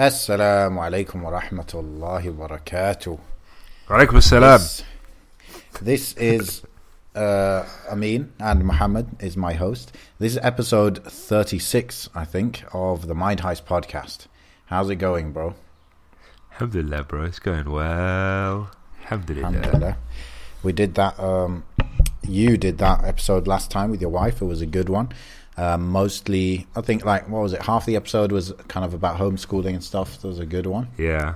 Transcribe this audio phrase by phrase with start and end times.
[0.00, 3.20] Assalamu alaikum wa rahmatullahi wa barakatuh.
[3.86, 4.82] Alaikum assalam.
[5.82, 6.62] This, this is
[7.14, 9.94] uh, Amin and Muhammad is my host.
[10.18, 14.26] This is episode 36, I think, of the Mind Heist podcast.
[14.68, 15.54] How's it going, bro?
[16.54, 17.24] Alhamdulillah, bro.
[17.24, 18.70] It's going well.
[19.02, 19.48] Alhamdulillah.
[19.48, 19.98] Alhamdulillah.
[20.62, 21.20] We did that.
[21.20, 21.64] Um,
[22.26, 24.40] you did that episode last time with your wife.
[24.40, 25.10] It was a good one.
[25.60, 27.60] Um, mostly, I think, like, what was it?
[27.62, 30.18] Half the episode was kind of about homeschooling and stuff.
[30.22, 30.88] That was a good one.
[30.96, 31.34] Yeah.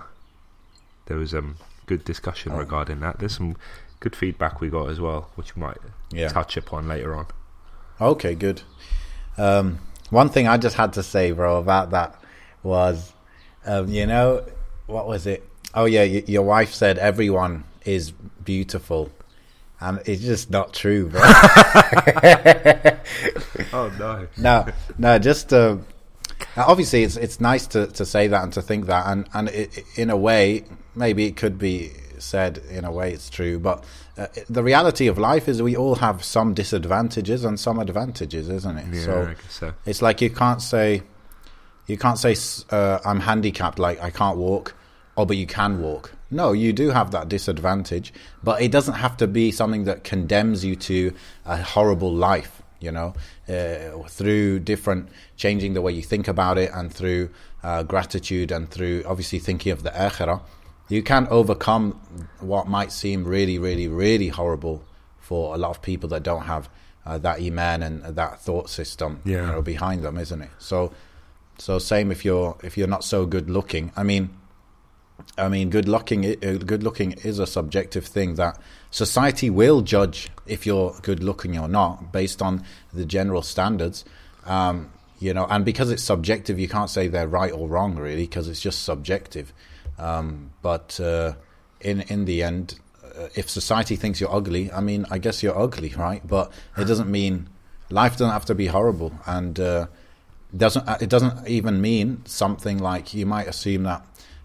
[1.07, 2.57] There was um good discussion Oh.
[2.59, 3.19] regarding that.
[3.19, 3.57] There's some
[4.01, 5.77] good feedback we got as well, which we might
[6.11, 6.29] Yeah.
[6.29, 7.27] touch upon later on.
[8.01, 8.62] Okay, good.
[9.37, 9.79] Um,
[10.11, 12.19] one thing I just had to say, bro, about that
[12.62, 13.12] was,
[13.67, 14.43] um, you know,
[14.87, 15.47] what was it?
[15.75, 18.12] Oh yeah, y- your wife said everyone is
[18.45, 19.11] beautiful,
[19.84, 21.20] and it's just not true, bro.
[23.73, 24.27] Oh no.
[24.37, 24.66] no,
[24.98, 25.77] no, just uh,
[26.56, 29.84] obviously it's it's nice to, to say that and to think that, and and it,
[29.97, 33.84] in a way, maybe it could be said in a way it's true, but
[34.17, 38.78] uh, the reality of life is we all have some disadvantages and some advantages, isn't
[38.78, 38.94] it?
[38.94, 39.75] Yeah, so so.
[39.84, 41.03] it's like you can't say
[41.87, 42.37] you can't say
[42.70, 44.75] uh, I'm handicapped, like I can't walk.
[45.16, 46.12] Oh, but you can walk.
[46.30, 50.64] No, you do have that disadvantage, but it doesn't have to be something that condemns
[50.64, 52.62] you to a horrible life.
[52.81, 53.14] You know,
[53.48, 57.31] uh, through different changing the way you think about it, and through
[57.62, 60.42] uh, gratitude, and through obviously thinking of the akhirah,
[60.89, 61.92] you can overcome
[62.41, 64.84] what might seem really, really, really horrible
[65.19, 66.69] for a lot of people that don't have
[67.06, 70.50] uh, that iman and that thought system you know, behind them, isn't it?
[70.59, 70.92] So,
[71.59, 73.92] so same if you're if you're not so good looking.
[73.97, 74.31] I mean,
[75.36, 78.58] I mean, good looking uh, good looking is a subjective thing that
[78.91, 84.05] society will judge if you're good looking or not based on the general standards.
[84.47, 88.27] Um, you know, and because it's subjective, you can't say they're right or wrong really
[88.27, 89.53] because it's just subjective.
[89.98, 91.34] Um, but uh,
[91.81, 95.59] in in the end, uh, if society thinks you're ugly, I mean, I guess you're
[95.59, 96.25] ugly, right?
[96.26, 97.49] But it doesn't mean
[97.91, 99.87] life doesn't have to be horrible, and uh,
[100.56, 104.04] doesn't it doesn't even mean something like you might assume that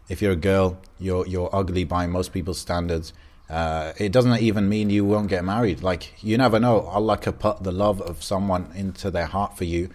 [0.09, 3.13] if you're a girl, you're you're ugly by most people's standards.
[3.49, 5.81] Uh, it doesn't even mean you won't get married.
[5.81, 6.81] Like you never know.
[6.81, 9.89] Allah could put the love of someone into their heart for you,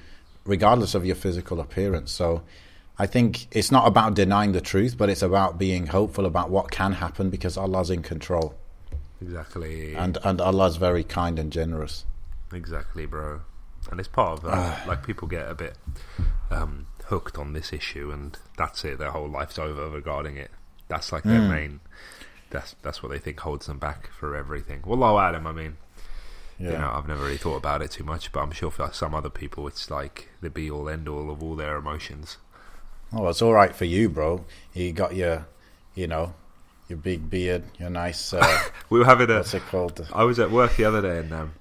[0.44, 2.10] regardless of your physical appearance.
[2.10, 2.42] So,
[2.98, 6.70] I think it's not about denying the truth, but it's about being hopeful about what
[6.70, 8.54] can happen because Allah's in control
[9.22, 9.94] Exactly.
[9.94, 12.04] and and Allah's very kind and generous.
[12.52, 13.40] Exactly, bro.
[13.90, 14.88] And it's part of that.
[14.88, 15.76] like people get a bit
[16.50, 18.98] um, hooked on this issue, and that's it.
[18.98, 20.50] Their whole life's over regarding it.
[20.88, 21.80] That's like their main.
[22.50, 24.82] That's that's what they think holds them back for everything.
[24.82, 25.46] Wallahu alam.
[25.46, 25.76] I mean,
[26.58, 26.72] Yeah.
[26.72, 29.14] you know, I've never really thought about it too much, but I'm sure for some
[29.14, 32.36] other people, it's like the be all end all of all their emotions.
[33.12, 34.44] Oh, it's all right for you, bro.
[34.72, 35.46] You got your,
[35.94, 36.34] you know,
[36.88, 38.32] your big beard, your nice.
[38.32, 39.36] Uh, We were having a.
[39.36, 40.06] what's it called?
[40.12, 41.54] I was at work the other day, and um,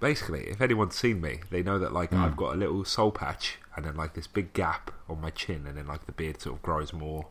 [0.00, 2.22] basically, if anyone's seen me, they know that like Hmm.
[2.22, 5.64] I've got a little soul patch, and then like this big gap on my chin,
[5.66, 7.26] and then like the beard sort of grows more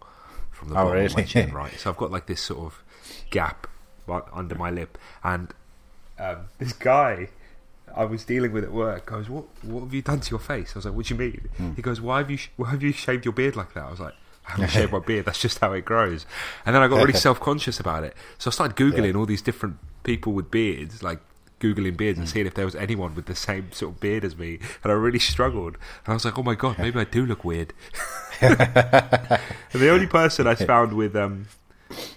[0.51, 1.73] from the Oh, bottom of my chin, right?
[1.79, 2.83] So I've got like this sort of
[3.29, 3.67] gap
[4.07, 5.53] right under my lip, and
[6.19, 7.29] um, this guy.
[7.95, 9.05] I was dealing with at work.
[9.05, 9.45] Goes, what?
[9.63, 10.73] What have you done to your face?
[10.75, 11.49] I was like, what do you mean?
[11.55, 11.71] Hmm.
[11.73, 12.35] He goes, why have you?
[12.37, 13.85] sh- Why have you shaved your beard like that?
[13.85, 14.13] I was like,
[14.45, 15.25] I haven't shaved my beard.
[15.25, 16.25] That's just how it grows.
[16.65, 18.13] And then I got really self conscious about it.
[18.39, 21.19] So I started googling all these different people with beards, like
[21.59, 22.21] googling beards Hmm.
[22.21, 24.59] and seeing if there was anyone with the same sort of beard as me.
[24.83, 25.75] And I really struggled.
[26.05, 27.73] And I was like, oh my god, maybe I do look weird.
[28.41, 31.47] and the only person I found with um,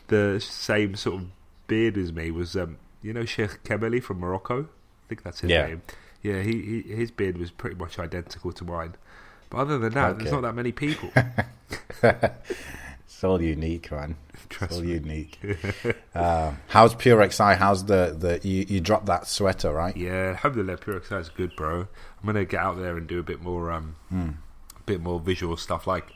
[0.09, 1.27] the same sort of
[1.67, 4.63] beard as me was, um, you know, Sheikh Kemeli from Morocco.
[4.65, 5.67] I think that's his Yeah.
[5.67, 5.83] name.
[6.23, 8.95] Yeah, he, he his beard was pretty much identical to mine.
[9.49, 11.11] But other than that, there's not that many people.
[13.21, 14.17] It's all unique, man.
[14.63, 14.93] It's all me.
[14.95, 15.39] unique.
[16.15, 17.43] uh, how's Pure XI?
[17.43, 19.95] How's the the you, you dropped that sweater, right?
[19.95, 21.81] Yeah, alhamdulillah, Pure XI is good, bro.
[21.81, 24.29] I'm gonna get out there and do a bit more, um, Hmm.
[24.75, 25.87] a bit more visual stuff.
[25.87, 26.15] Like,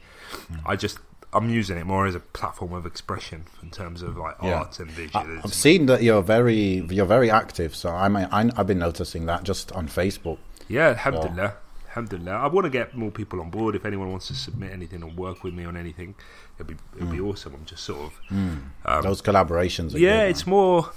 [0.64, 0.98] I just,
[1.34, 4.60] I'm using it more as a platform of expression in terms of like Yeah.
[4.60, 5.44] art and visuals.
[5.44, 7.76] I've seen that you're very you're very active.
[7.76, 10.38] So I mean, I, I've been noticing that just on Facebook.
[10.68, 11.52] yeah, alhamdulillah,
[11.94, 12.32] alhamdulillah.
[12.32, 13.76] I want to get more people on board.
[13.76, 16.14] If anyone wants to submit anything or work with me on anything,
[16.56, 17.30] it'd be it'd be mm.
[17.30, 17.54] awesome.
[17.54, 18.62] I'm just sort of, mm.
[18.84, 19.94] um, Those collaborations.
[19.94, 20.56] Are yeah, good, it's man.
[20.56, 20.90] more.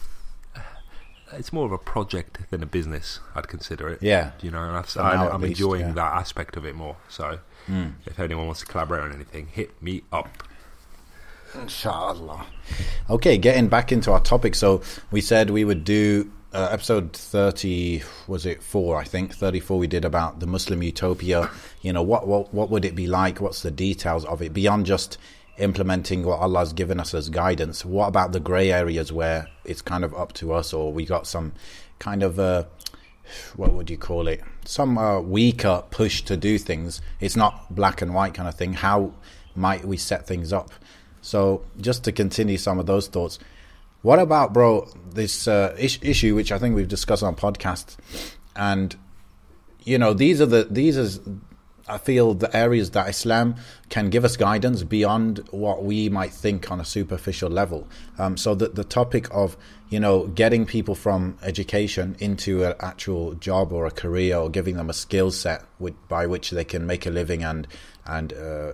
[1.34, 3.20] It's more of a project than a business.
[3.36, 4.02] I'd consider it.
[4.02, 4.32] Yeah.
[4.42, 5.92] you know, For now, I, I'm least, enjoying yeah.
[5.92, 6.96] That aspect of it more.
[7.10, 7.96] So, mm.
[8.06, 10.30] if anyone wants to collaborate on anything, hit me up.
[11.54, 12.46] Inshallah.
[13.10, 14.56] Okay, getting back into our topic.
[14.56, 19.36] So we said we would do uh, episode 30 was it 4 I think?
[19.36, 21.52] 34 we did about the Muslim utopia.
[21.84, 23.40] You know what what what would it be like?
[23.40, 24.54] What's the details of it?
[24.54, 25.20] Beyond just
[25.60, 30.04] implementing what Allah's given us as guidance what about the gray areas where it's kind
[30.04, 31.54] of up to us or we got some
[32.00, 32.64] kind of uh
[33.56, 34.42] what would you call it?
[34.66, 37.02] Some uh, weaker push to do things.
[37.20, 38.74] It's not black and white kind of thing.
[38.74, 39.12] How
[39.54, 40.72] might we set things up?
[41.22, 43.38] So just to continue some of those thoughts
[44.02, 47.98] what about, bro, this uh, is- issue which I think we've discussed on podcast,
[48.56, 48.96] and
[49.84, 51.22] you know these are the these are
[51.90, 53.56] I feel the areas that Islam
[53.90, 57.88] can give us guidance beyond what we might think on a superficial level.
[58.18, 59.58] Um, so the the topic of
[59.90, 64.76] you know getting people from education into an actual job or a career or giving
[64.76, 67.68] them a skill set with, by which they can make a living and
[68.06, 68.74] and uh,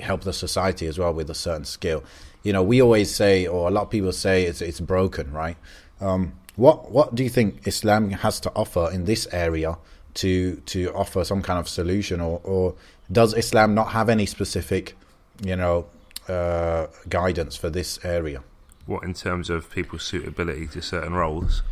[0.00, 2.02] help the society as well with a certain skill
[2.42, 5.56] you know, we always say, or a lot of people say, it's it's broken, right?
[6.00, 9.78] Um, what what do you think Islam has to offer in this area
[10.14, 12.74] to to offer some kind of solution, or or
[13.10, 14.96] does Islam not have any specific,
[15.44, 15.86] you know,
[16.28, 18.42] uh, guidance for this area?
[18.86, 21.62] What in terms of people's suitability to certain roles?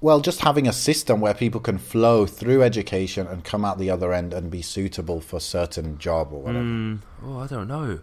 [0.00, 3.90] Well, just having a system where people can flow through education and come out the
[3.90, 6.64] other end and be suitable for certain job or whatever.
[6.64, 8.00] Mm, oh, I don't know.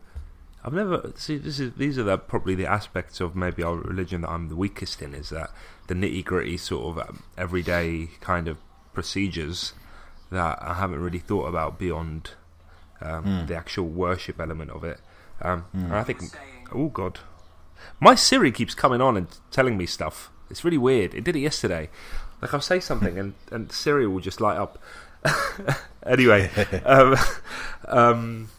[0.65, 1.38] I've never see.
[1.38, 4.56] This is these are the, probably the aspects of maybe our religion that I'm the
[4.56, 5.13] weakest in.
[5.13, 5.50] Is that
[5.88, 8.57] the nitty gritty sort of um, everyday kind of
[8.94, 9.74] procedures
[10.31, 12.31] that I haven't really thought about beyond
[13.01, 13.48] um, Mm.
[13.48, 15.00] the actual worship element of it.
[15.42, 15.83] Um, Mm.
[15.86, 16.21] And I think,
[16.71, 17.19] oh god,
[18.00, 20.30] my Siri keeps coming on and telling me stuff.
[20.50, 21.13] It's really weird.
[21.13, 21.89] It did it yesterday.
[22.42, 24.80] Like I'll say something and and Siri will just light up.
[26.06, 26.50] anyway,
[26.86, 27.16] um,
[27.88, 28.50] um,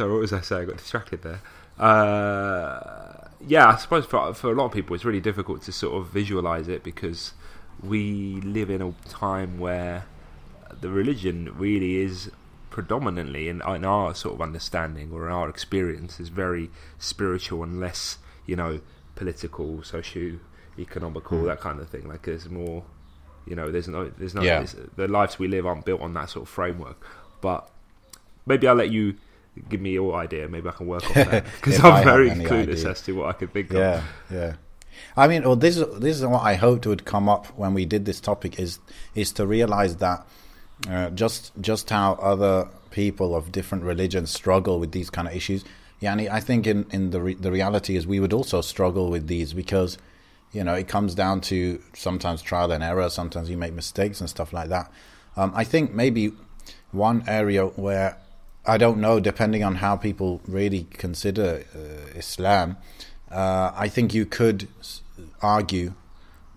[0.00, 0.62] so what was I saying?
[0.62, 1.40] I got distracted there.
[1.78, 5.94] Uh, yeah, I suppose for for a lot of people, it's really difficult to sort
[6.00, 7.32] of visualize it because
[7.82, 10.04] we live in a time where
[10.80, 12.30] the religion really is
[12.70, 17.80] predominantly, in, in our sort of understanding or in our experience, is very spiritual and
[17.80, 18.80] less, you know,
[19.16, 21.46] political, socio-economical, Mm.
[21.46, 22.08] that kind of thing.
[22.08, 22.84] Like there's more,
[23.46, 24.58] you know, there's no, there's no, Yeah.
[24.58, 27.04] there's, the lives we live aren't built on that sort of framework.
[27.40, 27.68] But
[28.46, 29.16] maybe I'll let you
[29.68, 30.48] give me your idea.
[30.48, 32.90] Maybe I can work on that because I'm very clueless idea.
[32.90, 33.78] as to what I could think of.
[33.78, 34.54] Yeah, yeah.
[35.16, 37.84] I mean, well, this is this is what I hoped would come up when we
[37.84, 38.78] did this topic is
[39.14, 40.26] is to realize that
[40.88, 45.64] uh, just just how other people of different religions struggle with these kind of issues.
[46.00, 49.10] Yeah, and I think in in the re- the reality is we would also struggle
[49.10, 49.98] with these because
[50.52, 53.08] you know it comes down to sometimes trial and error.
[53.10, 54.90] Sometimes you make mistakes and stuff like that.
[55.36, 56.32] Um, I think maybe
[56.92, 58.16] one area where
[58.65, 62.77] I don't know, depending on how people really consider uh, Islam,
[63.31, 65.01] uh, I think you could s-
[65.41, 65.93] argue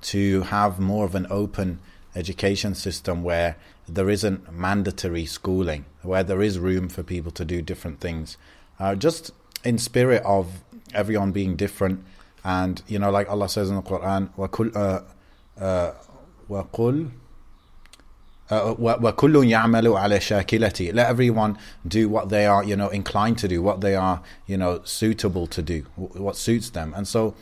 [0.00, 1.81] to have more of an open
[2.15, 3.56] education system where
[3.87, 8.37] there isn't mandatory schooling, where there is room for people to do different things,
[8.79, 9.31] uh, just
[9.65, 10.62] in spirit of
[10.95, 12.05] everyone being different.
[12.45, 15.93] And you know, like Allah says in the Quran, وَكُلْ uh, uh,
[16.49, 17.11] وَقُلْ
[18.50, 20.94] uh, wa- wa kullun ya'malu.
[20.94, 21.57] Let everyone
[21.88, 25.48] do what they are, you know, inclined to do, what they are, you know, suitable
[25.48, 26.94] to do, what suits them.
[26.95, 27.36] And so,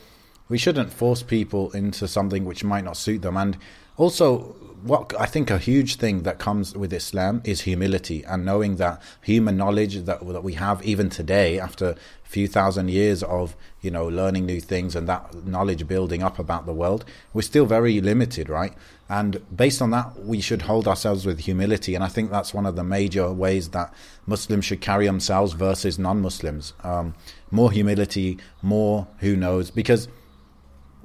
[0.48, 3.36] we shouldn't force people into something which might not suit them.
[3.36, 3.56] And
[3.96, 8.76] also, what I think a huge thing that comes with Islam is humility and knowing
[8.76, 13.56] that human knowledge that that we have even today, after a few thousand years of
[13.80, 17.64] you know learning new things and that knowledge building up about the world, we're still
[17.64, 18.74] very limited, right?
[19.12, 21.94] And based on that, we should hold ourselves with humility.
[21.94, 23.92] And I think that's one of the major ways that
[24.24, 26.72] Muslims should carry themselves versus non-Muslims.
[26.82, 27.14] Um,
[27.50, 30.08] more humility, more who knows, because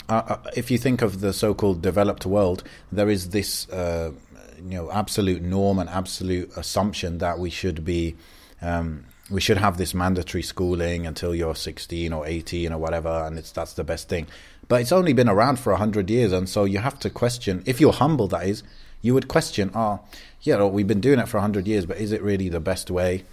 [0.08, 4.14] uh, uh, if you think of the so-called developed world, there is this, uh,
[4.56, 8.16] you know, absolute norm and absolute assumption that we should be,
[8.62, 13.38] um, we should have this mandatory schooling until you're 16 or 18 or whatever, and
[13.38, 14.28] it's that's the best thing.
[14.68, 17.64] But it's only been around for hundred years, and so you have to question.
[17.66, 18.64] If you're humble, that is,
[19.02, 20.02] you would question, oh,
[20.42, 22.92] yeah, well, we've been doing it for hundred years, but is it really the best
[22.92, 23.24] way,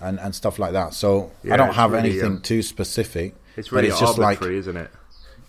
[0.00, 0.94] and and stuff like that.
[0.94, 3.34] So Yeah, I don't have really, anything um, too specific.
[3.56, 4.90] It's really it's just like arbitrary, isn't it?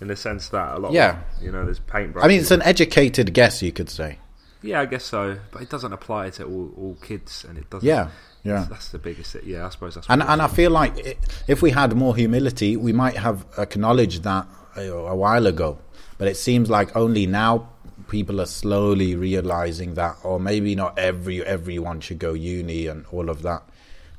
[0.02, 1.20] In the sense that a lot, Yeah.
[1.38, 2.24] of, you know, there's paintbrushes.
[2.24, 4.20] I mean, it's an educated guess, you could say.
[4.62, 7.88] Yeah, I guess so, but it doesn't apply to all, all kids, and it doesn't.
[7.88, 8.10] Yeah,
[8.44, 8.66] yeah.
[8.70, 9.36] That's, the biggest.
[9.44, 10.10] Yeah, I suppose that's.
[10.10, 11.16] And and I feel like i
[11.48, 15.78] if we had more humility, we might have acknowledged that a while ago.
[16.18, 17.70] But it seems like only now
[18.08, 23.30] people are slowly realizing that, or maybe not every everyone should go uni and all
[23.30, 23.64] of that.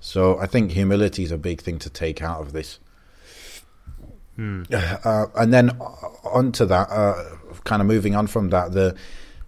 [0.00, 2.78] So I think humility is a big thing to take out of this.
[5.04, 5.70] Uh, and then
[6.24, 7.24] onto that, uh,
[7.64, 8.94] kind of moving on from that, the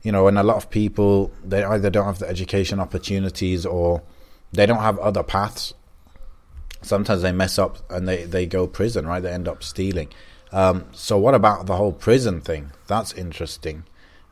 [0.03, 4.03] you know, and a lot of people they either don't have the education opportunities or
[4.53, 5.75] they don't have other paths.
[6.81, 9.21] Sometimes they mess up and they they go prison, right?
[9.23, 10.09] They end up stealing.
[10.52, 12.73] Um, so what about the whole prison thing?
[12.87, 13.85] That's interesting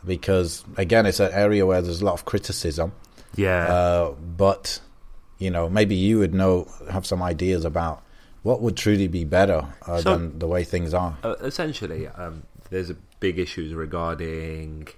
[0.04, 2.92] because again, it's an area where there's a lot of criticism.
[3.34, 3.64] Yeah.
[3.66, 4.80] Uh, but
[5.38, 8.02] you know, maybe you would know have some ideas about
[8.42, 11.18] what would truly be better uh, So- than the way things are.
[11.22, 14.88] Uh, essentially, um, there's a big issues regarding.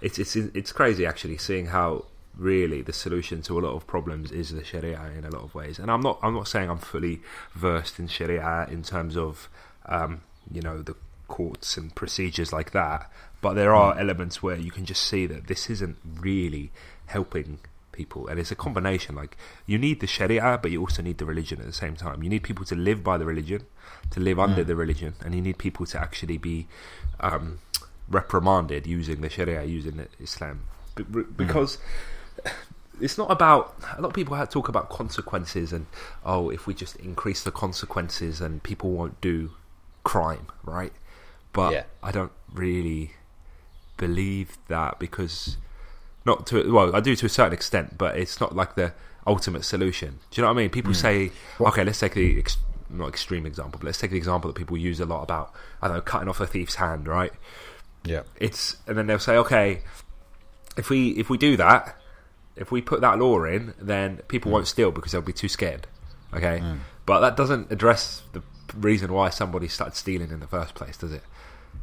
[0.00, 2.06] It's it's it's crazy actually seeing how
[2.36, 5.54] really the solution to a lot of problems is the Sharia in a lot of
[5.54, 5.78] ways.
[5.78, 7.20] And I'm not I'm not saying I'm fully
[7.54, 9.48] versed in Sharia in terms of
[9.86, 10.96] um, you know the
[11.28, 13.10] courts and procedures like that,
[13.40, 16.70] but there are elements where you can just see that this isn't really
[17.06, 17.58] helping
[17.92, 18.26] people.
[18.26, 19.36] And it's a combination like
[19.66, 22.22] you need the sharia but you also need the religion at the same time.
[22.22, 23.66] You need people to live by the religion
[24.10, 26.66] to live under the religion and you need people to actually be
[27.20, 27.60] um,
[28.08, 30.62] reprimanded using the sharia using the islam.
[30.94, 31.04] B-
[31.36, 31.78] because
[33.00, 35.86] it's not about a lot of people talk about consequences and
[36.24, 39.50] oh if we just increase the consequences and people won't do
[40.04, 40.92] crime right
[41.52, 41.84] but Yeah.
[42.02, 43.12] i don't really
[43.96, 45.56] believe that because
[46.24, 48.92] not to well, I do to a certain extent, but it's not like the
[49.26, 50.20] ultimate solution.
[50.30, 50.70] Do you know what I mean?
[50.70, 50.98] People hmm.
[50.98, 52.58] say, okay, let's take the ex-
[52.90, 55.88] not extreme example, but let's take the example that people use a lot about I
[55.88, 57.32] don't know, cutting off a thief's hand, right?
[58.04, 59.82] Yeah, It's and then they'll say, okay,
[60.76, 61.96] if we if we do that,
[62.56, 64.54] if we put that law in, then people hmm.
[64.54, 65.86] won't steal because they'll be too scared.
[66.34, 66.76] Okay, hmm.
[67.06, 68.42] but that doesn't address the
[68.74, 71.22] reason why somebody started stealing in the first place, does it?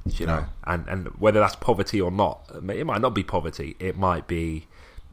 [0.05, 0.35] You No.
[0.41, 3.75] know, and and whether that's poverty or not, it might not be poverty.
[3.79, 4.67] It might be,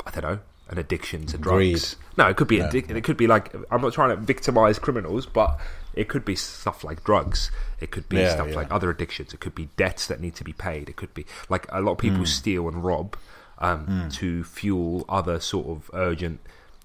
[0.06, 1.94] I don't know, an addiction to drugs.
[1.94, 2.16] Greed.
[2.18, 5.26] No, it could be addic- It could be like I'm not trying to victimize criminals,
[5.26, 5.58] but
[5.94, 7.50] it could be stuff like drugs.
[7.80, 8.54] It could be Yeah, stuff yeah.
[8.56, 9.32] like other addictions.
[9.32, 10.88] It could be debts that need to be paid.
[10.88, 13.16] It could be like a lot of people steal and rob
[13.58, 16.40] um, to fuel other sort of urgent,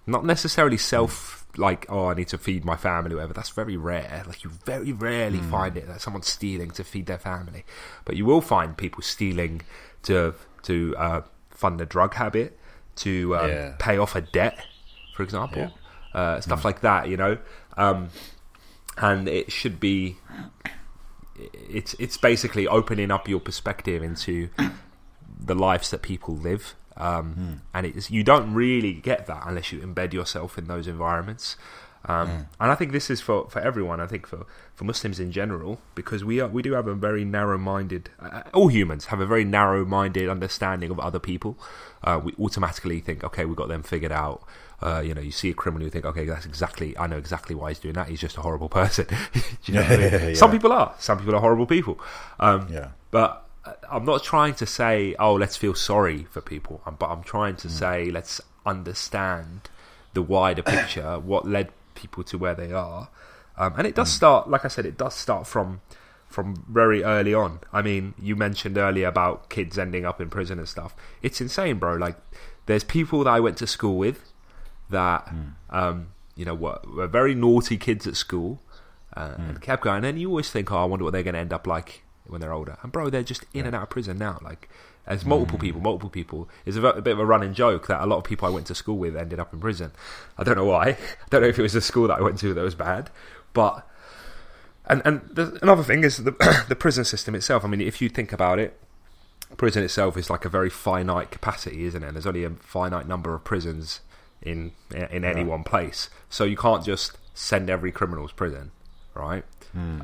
[0.08, 3.34] not necessarily self like oh I need to feed my family or whatever.
[3.34, 4.24] That's very rare.
[4.25, 7.65] Like you very rarely find it that someone's stealing to feed their family,
[8.05, 9.62] but you will find people stealing
[10.03, 12.58] to to uh, fund a drug habit,
[12.98, 13.75] to um, Yeah.
[13.79, 14.58] pay off a debt,
[15.15, 15.72] for example,
[16.13, 17.08] uh, stuff like that.
[17.10, 17.38] You know.
[17.77, 18.10] Um,
[18.98, 20.17] and it should be
[21.70, 24.50] it's it's basically opening up your perspective into
[25.43, 29.79] the lives that people live um, and it's you don't really get that unless you
[29.79, 31.58] embed yourself in those environments
[32.05, 34.00] um, and I think this is for, for everyone.
[34.00, 37.24] I think for, for Muslims in general, because we are we do have a very
[37.24, 38.10] narrow minded.
[38.20, 41.58] Uh, all humans have a very narrow minded understanding of other people.
[42.03, 44.43] Uh, we automatically think, okay, we got them figured out.
[44.81, 46.98] Uh, you know, you see a criminal, you think, okay, that's exactly.
[46.98, 48.08] I know exactly why he's doing that.
[48.08, 49.05] He's just a horrible person.
[49.34, 50.12] Do you know what I mean?
[50.29, 50.34] Yeah.
[50.34, 50.96] Some people are.
[50.98, 52.00] Some people are horrible people.
[52.39, 53.40] Um, yeah, but uh,
[53.89, 56.82] I'm not trying to say, oh, let's feel sorry for people.
[56.86, 59.70] Um, But I'm trying to say, let's understand
[60.13, 63.10] the wider picture, what led people to where they are.
[63.58, 65.82] Um, and it does start, like I said, it does start from
[66.27, 67.60] from very early on.
[67.74, 70.96] I mean, you mentioned earlier about kids ending up in prison and stuff.
[71.22, 71.96] It's insane, bro.
[71.96, 72.15] Like,
[72.68, 74.32] there's people that I went to school with
[74.89, 75.30] that,
[75.70, 78.62] um, you know, were, were very naughty kids at school
[79.18, 80.06] uh, and kept going.
[80.06, 82.42] And you always think, oh, I wonder what they're going to end up like when
[82.42, 82.78] they're older.
[82.84, 84.40] And bro, they're just in and out of prison now.
[84.42, 84.70] Like,
[85.08, 86.48] as multiple people, multiple people.
[86.66, 88.68] It's a, a bit of a running joke that a lot of people I went
[88.68, 89.92] to school with ended up in prison.
[90.38, 90.86] I don't know why.
[90.90, 90.98] I
[91.30, 93.10] don't know if it was the school that I went to that was bad,
[93.54, 93.88] but
[94.86, 97.66] and and the, another thing is the the prison system itself.
[97.66, 98.80] I mean, if you think about it,
[99.58, 102.12] prison itself is like a very finite capacity, isn't it?
[102.13, 104.01] There's only a finite number of prisons
[104.42, 108.72] in in any one place, so you can't just send every criminal to prison,
[109.13, 109.44] right?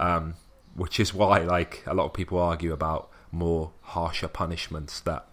[0.01, 0.35] Um,
[0.77, 5.25] which is why, like, a lot of people argue about more harsher punishments that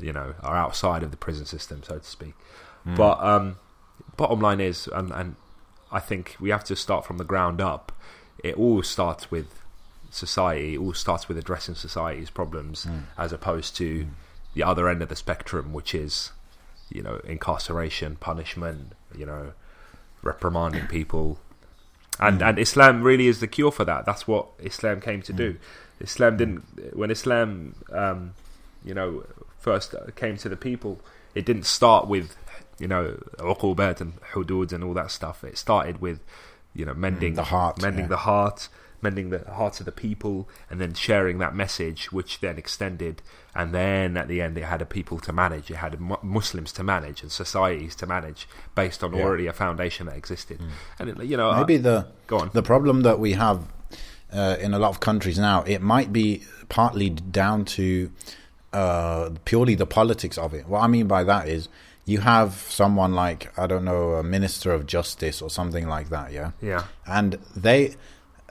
[0.00, 2.34] you know are outside of the prison system, so to speak.
[2.84, 2.94] Hmm.
[2.94, 3.56] But um,
[4.16, 5.36] bottom line is, and, and
[5.90, 7.92] I think we have to start from the ground up.
[8.42, 9.60] It all starts with
[10.10, 10.74] society.
[10.74, 13.00] It all starts with addressing society's problems, hmm.
[13.18, 14.10] as opposed to hmm.
[14.54, 16.32] the other end of the spectrum, which is
[16.90, 19.52] you know incarceration, punishment, you know,
[20.22, 21.38] reprimanding people.
[22.20, 22.48] And hmm.
[22.48, 24.06] and Islam really is the cure for that.
[24.06, 25.38] That's what Islam came to hmm.
[25.38, 25.56] do.
[26.00, 28.34] Islam didn't when Islam um,
[28.84, 29.24] you know
[29.58, 31.00] first came to the people,
[31.34, 32.36] it didn't start with
[32.78, 35.44] you know uqubat and hudud and all that stuff.
[35.44, 36.20] It started with
[36.74, 37.36] you know mending hmm.
[37.36, 38.08] the heart, mending yeah.
[38.08, 38.68] the heart,
[39.06, 40.34] mending the hearts of the people,
[40.70, 43.16] and then sharing that message, which then extended.
[43.60, 45.66] And then at the end, it had a people to manage.
[45.74, 48.40] It had mu- Muslims to manage and societies to manage
[48.74, 49.22] based on Yeah.
[49.24, 50.58] already a foundation that existed.
[50.98, 52.50] And it, you know, maybe I- the go on.
[52.60, 53.58] the problem that we have
[54.32, 56.28] uh, in a lot of countries now, it might be
[56.68, 57.08] partly
[57.40, 57.86] down to
[58.72, 60.64] uh, purely the politics of it.
[60.68, 61.68] What I mean by that is
[62.04, 66.32] you have someone like I don't know a minister of justice or something like that,
[66.32, 66.84] yeah, Yeah.
[67.06, 67.94] and they.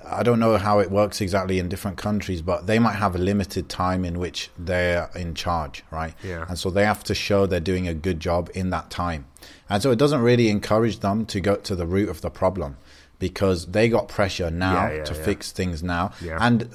[0.08, 3.18] I don't know how it works exactly in different countries, but they might have a
[3.18, 6.14] limited time in which they're in charge, right?
[6.24, 6.46] Yeah.
[6.48, 9.26] And so they have to show they're doing a good job in that time.
[9.70, 12.78] And so it doesn't really encourage them to go to the root of the problem
[13.20, 15.24] because they got pressure now Yeah, yeah, to yeah.
[15.24, 16.12] fix things now.
[16.40, 16.70] And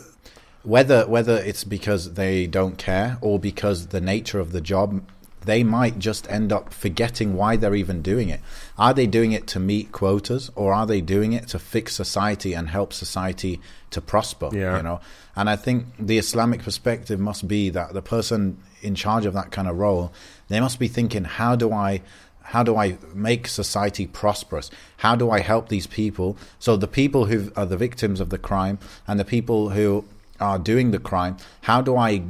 [0.63, 5.03] whether whether it's because they don't care or because the nature of the job
[5.45, 8.41] they might just end up forgetting why they're even doing it.
[8.77, 12.53] Are they doing it to meet quotas or are they doing it to fix society
[12.53, 14.51] and help society to prosper?
[14.53, 14.77] Yeah.
[14.77, 15.01] You know?
[15.35, 19.51] And I think the Islamic perspective must be that the person in charge of that
[19.51, 20.13] kind of role,
[20.49, 22.03] they must be thinking, how do I
[22.43, 24.73] how do I make society prosperous?
[24.99, 26.37] How do I help these people?
[26.59, 30.05] So the people who are the victims of the crime and the people who
[30.41, 32.23] are doing the crime, how do I,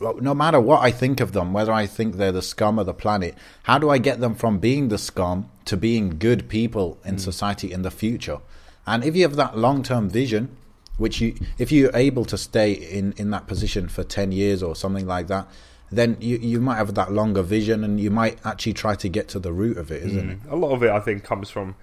[0.00, 2.94] no matter what I think of them, whether I think they're the scum of the
[2.94, 7.14] planet, how do I get them from being the scum to being good people in
[7.14, 7.18] hmm.
[7.18, 8.38] society in the future?
[8.86, 10.56] And if you have that long term vision,
[10.96, 14.74] which you, if you're able to stay in, in that position for 10 years or
[14.74, 15.46] something like that,
[15.90, 19.28] then you, you might have that longer vision and you might actually try to get
[19.28, 20.30] to the root of it, isn't hmm.
[20.30, 20.52] it?
[20.52, 21.76] A lot of it, I think, comes from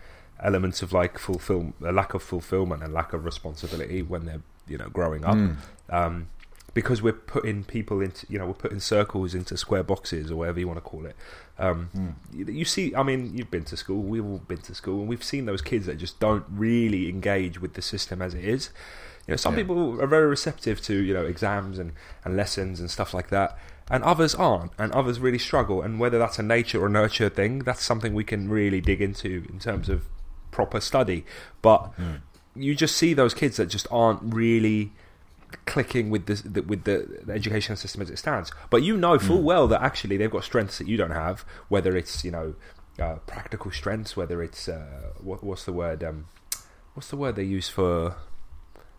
[0.43, 4.77] elements of like fulfill a lack of fulfillment and lack of responsibility when they're you
[4.77, 5.37] know growing up.
[5.89, 6.27] Um,
[6.73, 10.59] because we're putting people into you know we're putting circles into square boxes or whatever
[10.59, 11.15] you want to call it.
[11.59, 14.01] Um, you, you see, I mean, you've been to school.
[14.01, 17.61] We've all been to school, and we've seen those kids that just don't really engage
[17.61, 18.71] with the system as it is.
[19.27, 19.59] You know, some Yeah.
[19.61, 21.93] people are very receptive to you know exams and,
[22.25, 23.55] and lessons and stuff like that,
[23.91, 25.83] and others aren't, and others really struggle.
[25.83, 29.45] And whether that's a nature or nurture thing, that's something we can really dig into
[29.47, 30.05] in terms of
[30.49, 31.23] proper study.
[31.61, 31.91] But
[32.55, 34.91] you just see those kids that just aren't really
[35.65, 38.51] clicking with this the, with the, the education system as it stands.
[38.69, 41.45] But you know full well that actually they've got strengths that you don't have.
[41.69, 42.55] Whether it's you know
[42.99, 46.03] uh, practical strengths, whether it's uh, what, what's the word?
[46.03, 46.27] Um,
[46.93, 48.15] what's the word they use for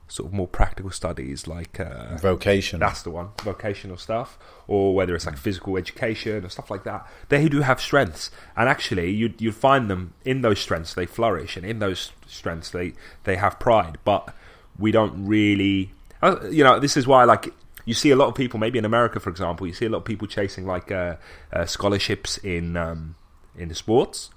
[0.07, 2.79] sort of more practical studies like uh, Vocation.
[2.79, 7.07] that's the one vocational stuff or whether it's like physical education or stuff like that
[7.31, 11.57] they do have strengths and actually you you find them in those strengths they flourish
[11.57, 12.93] and in those strengths they
[13.25, 14.35] they have pride but
[14.79, 15.91] we don't really
[16.23, 17.49] uh, you know this is why like
[17.87, 19.99] you see a lot of people maybe in America for example you see a lot
[19.99, 21.17] of people chasing like uh,
[21.53, 23.15] uh, scholarships in um,
[23.57, 24.31] in the sports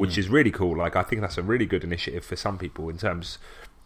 [0.00, 0.78] which is really cool.
[0.78, 3.36] Like I think that's a really good initiative for some people in terms.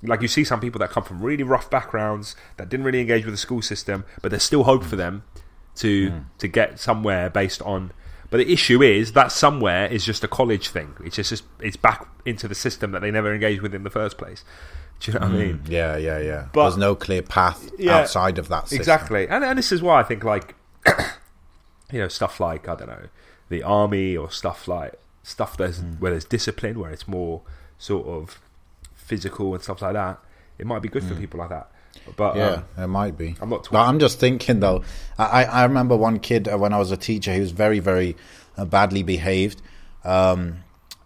[0.04, 3.24] Like you see some people that come from really rough backgrounds that didn't really engage
[3.24, 5.24] with the school system, but there's still hope for them
[5.76, 7.92] to to get somewhere based on.
[8.30, 10.94] But the issue is that somewhere is just a college thing.
[11.04, 14.18] It's just it's back into the system that they never engaged with in the first
[14.18, 14.44] place.
[15.00, 15.62] Do you know what I mean?
[15.68, 16.46] Yeah, yeah, yeah.
[16.52, 18.78] But- There's no clear path Yeah, outside of that system.
[18.80, 20.54] Exactly, and and this is why I think like
[21.92, 23.08] you know stuff like I don't know
[23.48, 25.92] the army or stuff like stuff there's Hmm.
[26.00, 27.42] where there's discipline where it's more
[27.78, 28.40] sort of
[29.04, 30.18] physical and stuff like that.
[30.58, 31.70] It might be good for people like that,
[32.16, 32.38] but Hmm.
[32.38, 33.34] Yeah, um, it might be.
[33.40, 34.82] I'm not But I'm just thinking though.
[35.18, 37.32] I, I remember one kid uh, when I was a teacher.
[37.34, 38.16] He was very, very
[38.56, 39.60] uh, badly behaved,
[40.04, 40.58] um,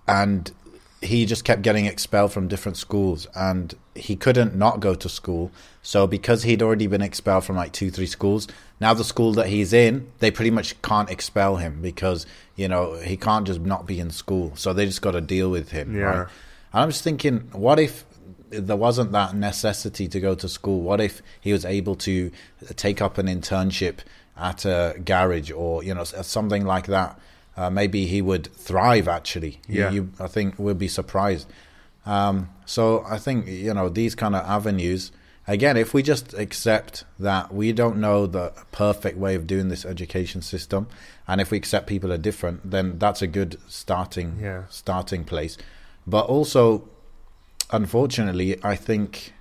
[0.07, 0.53] and
[1.01, 5.51] he just kept getting expelled from different schools, and he couldn't not go to school.
[5.83, 8.49] So because he'd already been expelled from like two, three schools,
[8.81, 12.95] now the school that he's in, they pretty much can't expel him because you know
[12.97, 14.53] he can't just not be in school.
[14.57, 15.97] So they just got to deal with him.
[15.97, 16.03] Yeah.
[16.03, 16.29] Right?
[16.79, 18.05] I'm just thinking, what if
[18.51, 20.81] there wasn't that necessity to go to school?
[20.81, 22.31] What if he was able to
[22.77, 23.99] take up an internship
[24.37, 27.19] at a garage or you know something like that?
[27.57, 29.09] Uh, maybe he would thrive.
[29.09, 29.91] Actually, You- Yeah.
[29.91, 31.47] you, I think we'll be surprised.
[32.07, 35.12] Um, so I think you know these kind of avenues.
[35.47, 39.85] Again, if we just accept that we don't know the perfect way of doing this
[39.87, 40.87] education system,
[41.27, 44.62] and if we accept people are different, then that's a good starting Yeah.
[44.69, 45.57] starting place.
[46.09, 46.88] But also,
[47.71, 49.35] unfortunately, I think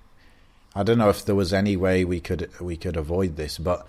[0.75, 3.87] I don't know if there was any way we could we could avoid this, but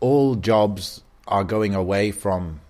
[0.00, 2.60] all jobs are going away from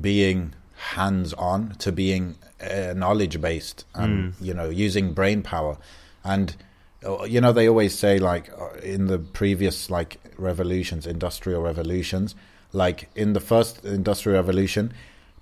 [0.00, 0.54] being
[0.94, 5.76] hands on to being uh, knowledge based and you know using brain power.
[6.24, 6.56] And
[7.04, 12.34] uh, you know they always say like uh, in the previous like revolutions industrial revolutions
[12.72, 14.92] like in the first industrial revolution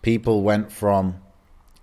[0.02, 1.21] people went from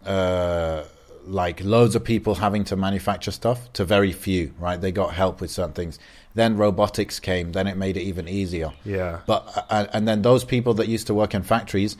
[0.09, 0.83] uh,
[1.25, 4.81] like loads of people having to manufacture stuff to very few, right?
[4.81, 5.99] They got help with certain things.
[6.33, 8.71] Then robotics came, then it made it even easier.
[8.83, 9.19] Yeah.
[9.27, 11.95] But uh, and then those people that used to work in factories,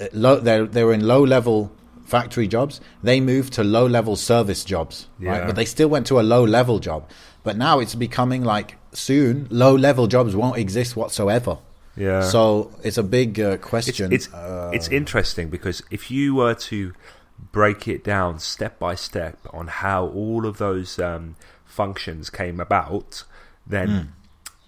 [0.00, 1.70] uh, low, they they were in low level
[2.04, 5.40] factory jobs, they moved to low level service jobs, right?
[5.40, 5.46] Yeah.
[5.46, 7.08] But they still went to a low level job.
[7.42, 11.58] But now it's becoming like soon low level jobs won't exist whatsoever.
[11.96, 12.22] Yeah.
[12.22, 14.12] So it's a big uh, it's question.
[14.12, 16.92] it's, Uh, it's interesting because if you were to
[17.52, 23.24] break it down step by step on how all of those um, functions came about,
[23.66, 24.02] then Hmm.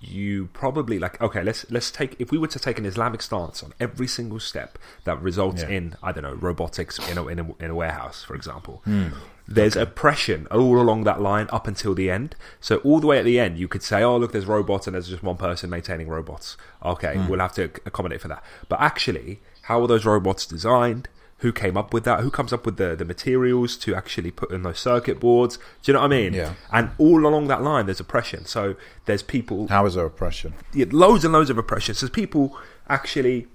[0.01, 1.43] you probably like okay.
[1.45, 4.79] Let's let's take if we were to take an Islamic stance on every single step
[5.05, 5.69] that results Yeah.
[5.69, 8.83] in I don't know robotics in a in a, in a warehouse, for example.
[8.85, 9.09] Hmm.
[9.47, 12.37] There's oppression all along that line up until the end.
[12.61, 14.95] So all the way at the end, you could say, "Oh, look, there's robots, and
[14.95, 17.29] there's just one person maintaining robots." Okay, Hmm.
[17.29, 18.43] we'll have to accommodate for that.
[18.69, 21.09] But actually, how are those robots designed?
[21.43, 22.21] Who came up with that?
[22.21, 25.59] Who comes up with the, the materials to actually put in those circuit boards?
[25.83, 26.35] Do you know what I mean?
[26.35, 26.55] Yeah.
[26.73, 28.45] And all along that line, there's oppression.
[28.45, 28.77] So
[29.07, 30.55] there's people how is there oppression?
[30.73, 31.95] yeah, loads and loads of oppression.
[31.95, 32.57] So people
[32.89, 33.49] actually,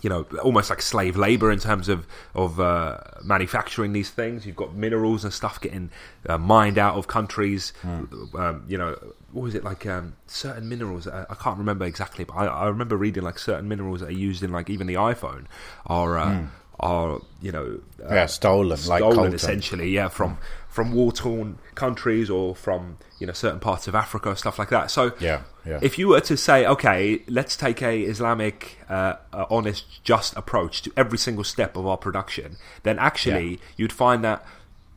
[0.00, 4.46] you know, almost like slave labor in terms of of uh, manufacturing these things.
[4.46, 5.90] You've got minerals and stuff getting
[6.26, 7.74] uh, mined out of countries.
[7.84, 8.96] Um, you know,
[9.32, 9.84] what was it like?
[9.84, 11.06] Um, certain minerals.
[11.06, 14.12] Uh, I can't remember exactly, but I, I remember reading like certain minerals that are
[14.12, 15.44] used in like even the iPhone
[15.86, 16.18] are.
[16.18, 16.46] Uh,
[16.80, 19.34] Are you know uh, Yeah, stolen, like stolen coltan.
[19.34, 24.34] essentially, yeah, from from war torn countries or from you know certain parts of Africa,
[24.36, 24.90] stuff like that.
[24.90, 25.78] So Yeah, yeah.
[25.82, 30.82] if you were to say, okay, let's take a Islamic, uh, uh, honest, just approach
[30.82, 33.56] to every single step of our production, then actually Yeah.
[33.76, 34.44] you'd find that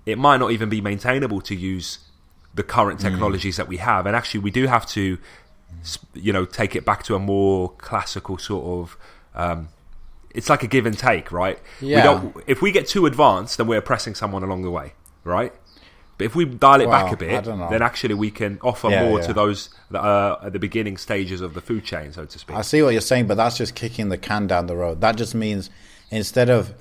[0.05, 1.99] it might not even be maintainable to use
[2.55, 3.03] the current Mm.
[3.03, 5.17] technologies that we have, and actually we do have to,
[6.13, 8.97] you know, take it back to a more classical sort of.
[9.35, 9.67] Um,
[10.35, 11.57] it's like a give and take, right?
[11.81, 12.03] We Yeah.
[12.03, 14.93] don't, if we get too advanced, then we're oppressing someone along the way,
[15.23, 15.53] right?
[16.17, 17.69] But if we dial it back a bit, I don't know.
[17.69, 19.25] then actually we can offer Yeah, more yeah.
[19.27, 22.55] to those that are at the beginning stages of the food chain, so to speak.
[22.55, 25.01] I see what you're saying, but that's just kicking the can down the road.
[25.01, 25.69] That just means
[26.11, 26.73] instead of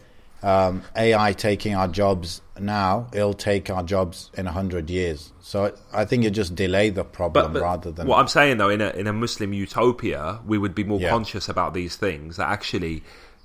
[0.42, 5.32] um, AI taking our jobs now, it'll take our jobs in a hundred years.
[5.40, 8.58] So I think you just delay the problem But, but rather than what I'm saying
[8.58, 11.08] though, in a in a Muslim utopia, we would be more Yeah.
[11.10, 12.36] conscious about these things.
[12.36, 13.02] That actually,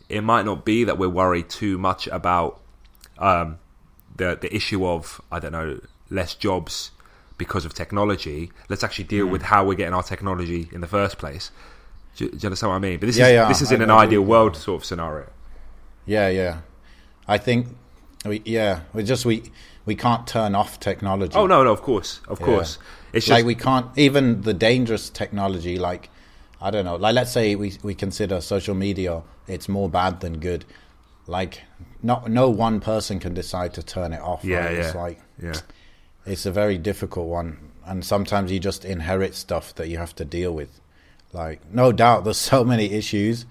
[0.10, 2.60] it might not be that we're worried too much about
[3.20, 3.60] um,
[4.16, 6.92] the the issue of I don't know less jobs
[7.38, 8.52] because of technology.
[8.68, 9.32] Let's actually deal Hmm.
[9.32, 11.52] with how we're getting our technology in the first place.
[12.18, 13.00] Do, you- do you understand what I mean?
[13.00, 14.86] But this Yeah, is yeah, this is I in an know ideal world sort of
[14.86, 15.28] scenario.
[16.06, 16.58] yeah, yeah.
[17.28, 17.68] I think
[18.26, 19.52] we yeah we just we
[19.86, 21.36] we can't turn off technology.
[21.38, 22.46] Oh no, no, of course, of Yeah.
[22.46, 22.78] course.
[23.14, 26.10] It's just like we can't even the dangerous technology like
[26.62, 26.96] i don't know.
[26.96, 30.66] Like let's say we we consider social media it's more bad than good.
[31.28, 31.62] Like
[32.02, 34.74] not no one person can decide to turn it off yeah, right?
[34.74, 35.54] yeah, it's like yeah.
[36.26, 37.72] it's a very difficult one.
[37.86, 40.80] And sometimes you just inherit stuff that you have to deal with.
[41.34, 43.46] Like no doubt there's so many issues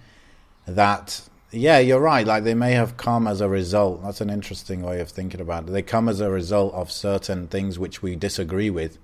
[0.66, 2.27] that yeah you're right.
[2.27, 4.03] Like they may have come as a result.
[4.03, 5.73] That's an interesting way of thinking about it.
[5.73, 8.99] They come as a result of certain things which we disagree with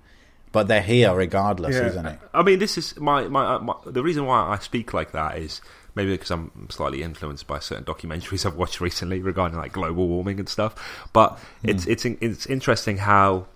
[0.55, 4.25] but they're here regardless isn't it I mean, this is my, my, my the reason
[4.25, 5.61] why I speak like that is
[5.95, 10.39] maybe because I'm slightly influenced by certain documentaries I've watched recently regarding like global warming
[10.39, 10.73] and stuff.
[11.13, 11.29] But
[11.61, 11.69] Hmm.
[11.71, 13.47] it's it's it's interesting how.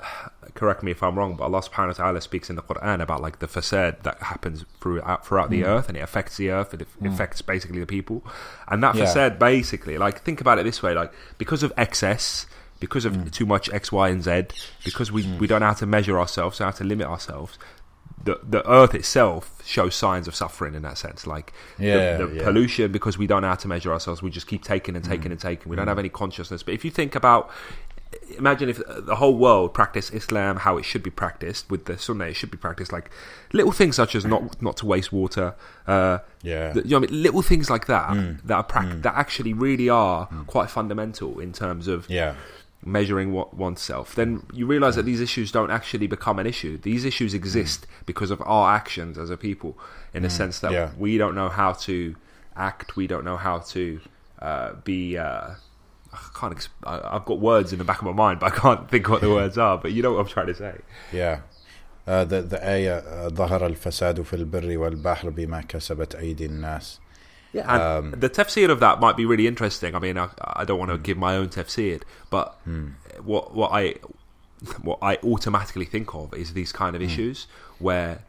[0.54, 3.20] Correct me if I'm wrong, but Allah Subhanahu wa Taala speaks in the Quran about
[3.22, 5.52] like the fasad that happens throughout throughout Hmm.
[5.60, 6.74] the earth, and it affects the earth.
[6.74, 8.24] It affects basically the people,
[8.66, 9.04] and that Yeah.
[9.04, 12.46] fasad basically, like think about it this way: like because of excess,
[12.80, 13.14] because Hmm.
[13.20, 14.44] of too much X, Y, and Z,
[14.84, 17.58] because we we don't know how to measure ourselves, so how to limit ourselves.
[18.22, 22.34] The the earth itself shows signs of suffering in that sense, like Yeah, the, the
[22.36, 22.44] yeah.
[22.44, 24.22] pollution because we don't know how to measure ourselves.
[24.22, 25.08] We just keep taking and Mm.
[25.08, 25.70] taking and taking.
[25.70, 26.62] We don't have any consciousness.
[26.62, 27.50] But if you think about
[28.36, 32.26] imagine if the whole world practiced Islam how it should be practiced with the Sunnah,
[32.26, 33.08] it should be practiced like
[33.52, 35.54] little things such as not not to waste water.
[35.86, 36.74] Uh, Yeah.
[36.74, 38.10] you know, what I mean, little things like that
[38.46, 42.34] that are prac- that actually really are quite fundamental in terms of yeah
[42.83, 44.13] measuring what oneself.
[44.15, 46.77] Then you realize that these issues don't actually become an issue.
[46.77, 49.77] These issues exist because of our actions as a people,
[50.13, 50.91] in the sense that Yeah.
[50.97, 52.15] we don't know how to
[52.55, 52.95] act.
[52.95, 53.99] We don't know how to
[54.41, 55.17] uh, be.
[55.17, 55.51] Uh,
[56.13, 56.53] I can't.
[56.53, 59.09] Ex- I- I've got words in the back of my mind, but I can't think
[59.09, 59.77] what the words are.
[59.77, 60.75] But you know what I'm trying to say.
[61.11, 61.39] Yeah.
[62.07, 66.99] Uh, the the آية uh, ظهر الفساد في البر والبحر بما كسبت أيدي الناس.
[67.52, 69.94] Yeah, and um, the tafsir of that might be really interesting.
[69.94, 71.02] I mean, I, I don't want to hmm.
[71.02, 72.88] give my own tafsir, but hmm.
[73.24, 73.96] what what I
[74.82, 77.08] what I automatically think of is these kind of hmm.
[77.08, 77.46] issues
[77.78, 78.22] where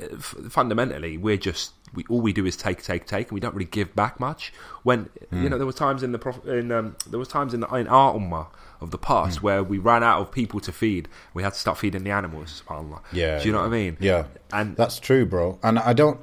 [0.00, 3.40] uh, f- fundamentally we're just we all we do is take take take and we
[3.40, 4.52] don't really give back much.
[4.82, 7.60] When you know there were times in the prof- in um, there was times in
[7.60, 8.48] the, in our ummah
[8.80, 11.08] of the past where we ran out of people to feed.
[11.34, 12.62] We had to start feeding the animals.
[12.66, 13.00] Subhanallah.
[13.12, 13.96] Yeah, do you know what I mean?
[14.00, 15.58] Yeah, and that's true, bro.
[15.62, 16.20] And I don't,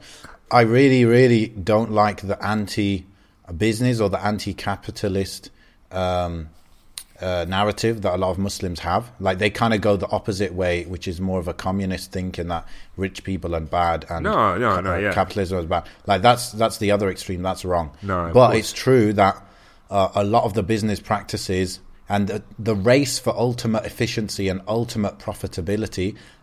[0.51, 5.49] I really, really don't like the anti-business or the anti-capitalist
[5.91, 6.49] um,
[7.19, 9.12] uh, narrative that a lot of Muslims have.
[9.19, 12.47] Like they kind of go the opposite way, which is more of a communist thinking
[12.49, 15.13] that rich people are bad and No, no, no, uh, yeah.
[15.13, 15.86] capitalism is bad.
[16.06, 17.41] Like that's that's the other extreme.
[17.41, 17.91] That's wrong.
[18.01, 19.41] No, but it's true that
[19.89, 21.79] uh, a lot of the business practices
[22.10, 26.42] and the, the race for ultimate efficiency and ultimate profitability uh,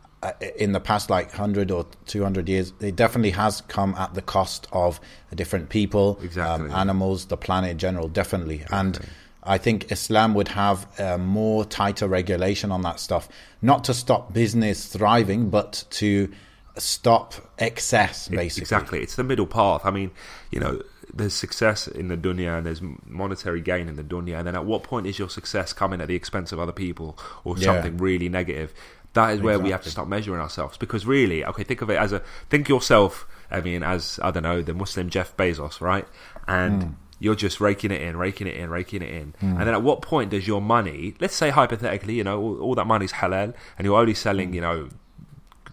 [0.57, 4.67] in the past like 100 or 200 years it definitely has come at the cost
[4.71, 5.01] of
[5.35, 6.67] different people Exactly.
[6.69, 8.99] um, animals the planet in general definitely and
[9.43, 13.31] i think islam would have uh, more tighter regulation on that stuff
[13.63, 16.31] not to stop business thriving but to
[16.77, 19.03] stop excess basically Exactly.
[19.03, 19.83] It's the middle path.
[19.85, 20.13] I mean,
[20.51, 20.81] you know,
[21.13, 24.39] there's success in the dunya and there's monetary gain in the dunya.
[24.39, 27.19] And then at what point is your success coming at the expense of other people
[27.45, 27.65] or Yeah.
[27.75, 28.73] something really negative?
[29.15, 29.91] That is where we have to Exactly.
[29.91, 30.77] start measuring ourselves.
[30.79, 34.45] Because really, okay, think of it as a think yourself, I mean, as I don't
[34.45, 36.07] know, the Muslim Jeff Bezos, right?
[36.47, 36.89] And Hmm.
[37.19, 39.35] you're just raking it in, raking it in, raking it in.
[39.41, 42.75] And then at what point does your money, let's say hypothetically, you know, all, all
[42.77, 44.17] that money's halal and you're only Hmm.
[44.17, 44.89] selling, you know,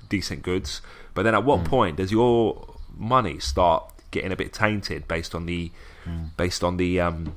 [0.09, 0.81] decent goods.
[1.13, 5.45] But then at what point does your money start getting a bit tainted based on
[5.45, 5.71] the
[6.37, 7.35] based on the um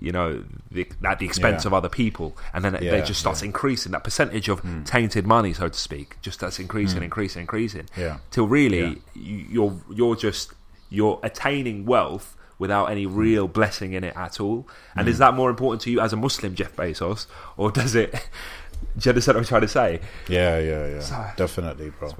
[0.00, 1.68] you know the, at the expense Yeah.
[1.68, 2.36] of other people.
[2.52, 4.84] And then it, Yeah, they just starts increasing that percentage of hmm.
[4.84, 7.04] tainted money so to speak just starts increasing hmm.
[7.04, 7.86] increasing increasing.
[7.96, 8.18] Yeah.
[8.30, 10.52] till really you, you're you're just
[10.90, 13.16] you're attaining wealth without any hmm.
[13.16, 14.68] real blessing in it at all.
[14.96, 18.12] And is that more important to you as a muslim jeff bezos or does it
[18.98, 20.00] do you understand what i'm trying to say?
[20.28, 21.00] Yeah yeah yeah.
[21.00, 22.12] So- definitely bro.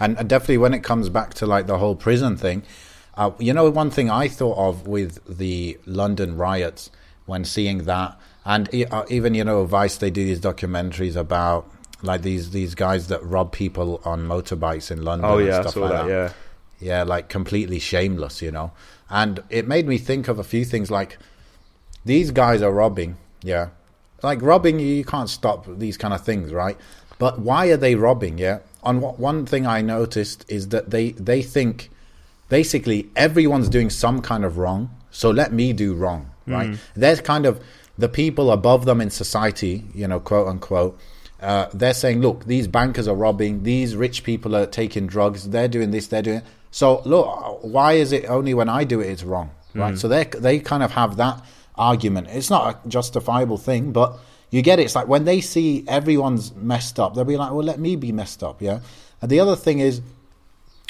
[0.00, 2.62] And, and definitely when it comes back to like the whole prison thing,
[3.14, 6.90] uh, you know, one thing I thought of with the London riots
[7.30, 11.70] when seeing that, and uh, even you know, Vice they do these documentaries about
[12.02, 15.28] like these these guys that rob people on motorbikes in London.
[15.30, 16.32] oh and yeah i stuff saw like that yeah
[16.80, 18.72] yeah, like completely shameless, you know.
[19.08, 21.18] And it made me think of a few things like
[22.04, 23.68] these guys are robbing, yeah.
[24.22, 26.76] Like robbing, you, you can't stop these kind of things, right?
[27.18, 28.60] But why are they robbing, yeah?
[28.82, 31.90] On what one thing I noticed is that they they think
[32.48, 36.78] basically everyone's doing some kind of wrong, so let me do wrong, right?
[36.94, 37.62] They're kind of
[37.98, 40.98] the people above them in society, you know, quote unquote.
[41.40, 45.68] Uh, they're saying, look, these bankers are robbing, these rich people are taking drugs, they're
[45.68, 46.42] doing this, they're doing.
[46.70, 49.98] So look, why is it only when I do it it's wrong, right?
[49.98, 51.44] So they they kind of have that
[51.76, 52.28] argument.
[52.30, 54.18] It's not a justifiable thing, but
[54.50, 54.84] you get it.
[54.84, 58.12] It's like when they see everyone's messed up, they'll be like, well, let me be
[58.12, 58.80] messed up, yeah.
[59.22, 60.02] And the other thing is,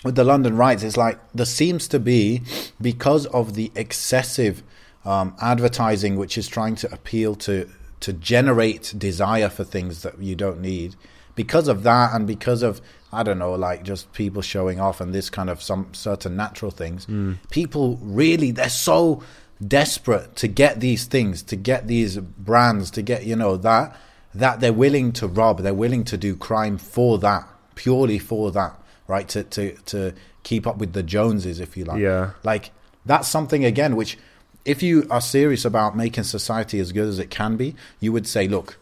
[0.05, 2.43] with the London riots, it's like there seems to be
[2.81, 4.63] because of the excessive
[5.05, 7.69] um, advertising, which is trying to appeal to
[8.01, 10.97] to generate desire for things that you don't need.
[11.35, 12.81] Because of that, and because of
[13.13, 16.71] I don't know, like just people showing off and this kind of some certain natural
[16.71, 17.07] things,
[17.51, 19.23] people really they're so
[19.67, 23.97] desperate to get these things, to get these brands, to get you know that
[24.35, 28.81] that they're willing to rob, they're willing to do crime for that, purely for that
[29.11, 29.29] right?
[29.31, 32.01] To to to keep up with the Joneses, if you like.
[32.01, 32.31] Yeah.
[32.43, 32.71] Like
[33.05, 34.17] that's something again which,
[34.65, 38.27] if you are serious about making society as good as it can be, you would
[38.27, 38.79] say, look,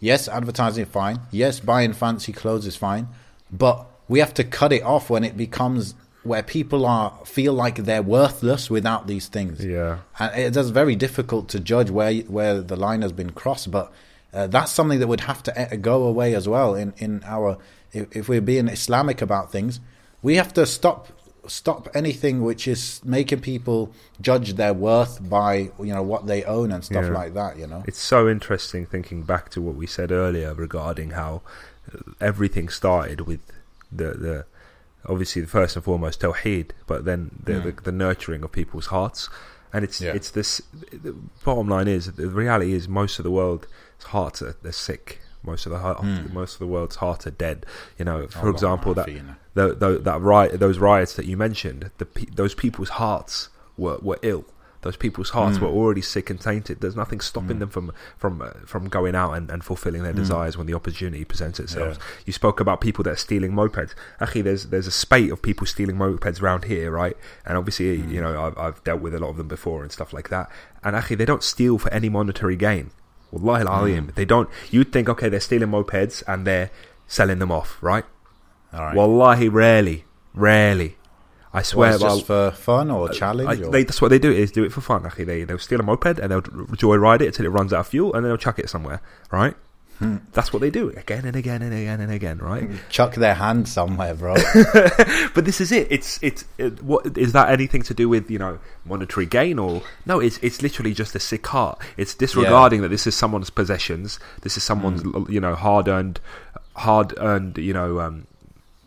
[0.00, 1.20] yes, advertising is fine.
[1.30, 3.08] Yes, buying fancy clothes is fine,
[3.50, 7.76] but we have to cut it off when it becomes where people are feel like
[7.76, 9.64] they're worthless without these things.
[9.64, 9.98] Yeah.
[10.18, 13.70] and it is very difficult to judge where where the line has been crossed.
[13.70, 13.92] But
[14.32, 17.58] uh, that's something that would have to uh, go away as well in in our
[17.92, 19.80] if, if we're being Islamic about things,
[20.22, 21.08] we have to stop
[21.46, 26.72] stop anything which is making people judge their worth by you know what they own
[26.72, 27.10] and stuff Yeah.
[27.12, 27.58] like that.
[27.58, 31.42] You know, It's so interesting thinking back to what we said earlier regarding how
[31.92, 33.40] uh, everything started with
[33.92, 34.46] the the
[35.06, 39.28] obviously the first and foremost tawheed, but then the, the, the nurturing of people's hearts.
[39.72, 40.12] And it's Yeah.
[40.14, 40.62] it's this.
[40.92, 43.66] The bottom line is the reality is most of the world's
[44.04, 45.20] hearts are they're sick.
[45.44, 46.02] Most of the heart,
[46.32, 47.66] most of the world's hearts are dead.
[47.98, 49.34] You know, for Allah example, that Ma'afi, you know.
[49.54, 54.18] the, the, that riot, those riots that you mentioned, the those people's hearts were, were
[54.22, 54.44] ill.
[54.84, 56.82] Those people's hearts were already sick and tainted.
[56.82, 60.58] There's nothing stopping them from from uh, from going out and, and fulfilling their desires
[60.58, 61.96] when the opportunity presents itself.
[61.98, 62.04] Yeah.
[62.26, 63.94] You spoke about people that are stealing mopeds.
[64.20, 67.16] Actually, there's there's a spate of people stealing mopeds around here, right?
[67.46, 70.12] And obviously, you know, I've, I've dealt with a lot of them before and stuff
[70.12, 70.50] like that.
[70.82, 72.90] And actually, they don't steal for any monetary gain.
[73.34, 74.14] Wallahi al mm.
[74.14, 74.48] They don't.
[74.70, 76.70] You'd think, okay, they're stealing mopeds and they're
[77.06, 78.04] selling them off, right?
[78.72, 78.96] all right.
[78.96, 80.96] Wallahi, rarely, rarely.
[81.52, 83.48] I swear, it's well, just for fun or challenge.
[83.48, 83.70] I, or?
[83.70, 84.32] they, that's what they do.
[84.32, 85.06] Is do it for fun.
[85.06, 87.86] Actually, they they'll steal a moped and they'll joyride it until it runs out of
[87.86, 89.54] fuel, and then they'll chuck it somewhere, right?
[90.32, 92.68] That's what they do again and again and again and again, right?
[92.90, 94.34] Chuck their hand somewhere, bro.
[95.34, 95.86] but this is it.
[95.90, 99.82] It's it's it, what is that anything to do with you know monetary gain or
[100.04, 100.18] no?
[100.20, 101.80] It's it's literally just a sick heart.
[101.96, 104.18] It's disregarding that this is someone's possessions.
[104.42, 106.20] This is someone's you know hard earned,
[106.74, 108.26] hard earned you know um,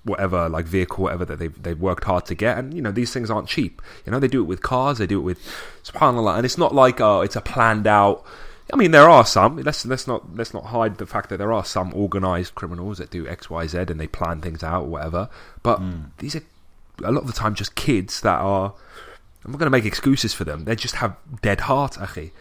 [0.03, 2.57] whatever like vehicle whatever that they've they've worked hard to get.
[2.57, 3.81] And you know these things aren't cheap.
[4.05, 4.97] You know they do it with cars.
[4.97, 5.39] They do it with
[5.83, 6.35] subhanallah.
[6.35, 8.25] And it's not like oh it's a planned out.
[8.71, 9.57] I mean, there are some.
[9.57, 13.09] Let's let's not let's not hide the fact that there are some organised criminals that
[13.09, 15.29] do X, Y, Z, and they plan things out or whatever.
[15.63, 16.05] But hmm.
[16.17, 16.43] these are
[17.03, 18.73] a lot of the time just kids that are.
[19.45, 20.65] I'm not going to make excuses for them.
[20.65, 22.31] They just have dead heart, akhi,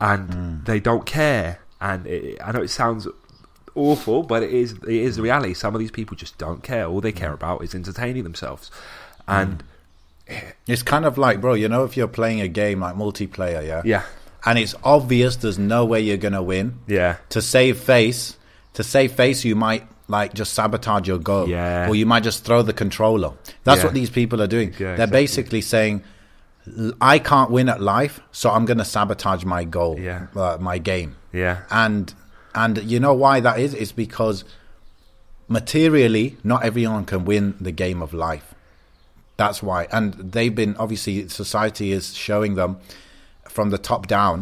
[0.00, 0.64] and hmm.
[0.64, 1.60] they don't care.
[1.78, 3.06] And it, I know it sounds
[3.74, 5.52] awful, but it is it is the reality.
[5.52, 6.86] Some of these people just don't care.
[6.86, 7.34] All they care hmm.
[7.34, 8.70] about is entertaining themselves,
[9.28, 9.62] and
[10.28, 13.66] eh, It's kind of like, bro, you know, if you're playing a game like multiplayer,
[13.66, 14.04] yeah, yeah,
[14.46, 16.78] and it's obvious there's no way you're gonna win.
[16.86, 18.36] yeah, To save face,
[18.74, 21.88] to save face, you might like just sabotage your goal, Yeah.
[21.88, 23.32] or you might just throw the controller.
[23.64, 23.84] That's Yeah.
[23.86, 24.68] what these people are doing.
[24.70, 25.20] Yeah, They're exactly.
[25.20, 26.02] basically saying,
[27.00, 30.26] "I can't win at life, so I'm gonna sabotage my goal, Yeah.
[30.36, 32.14] uh, my game." yeah, and
[32.54, 34.44] and you know why that is is because
[35.48, 38.54] materially not everyone can win the game of life
[39.36, 42.76] that's why and they've been obviously society is showing them
[43.56, 44.36] from the top down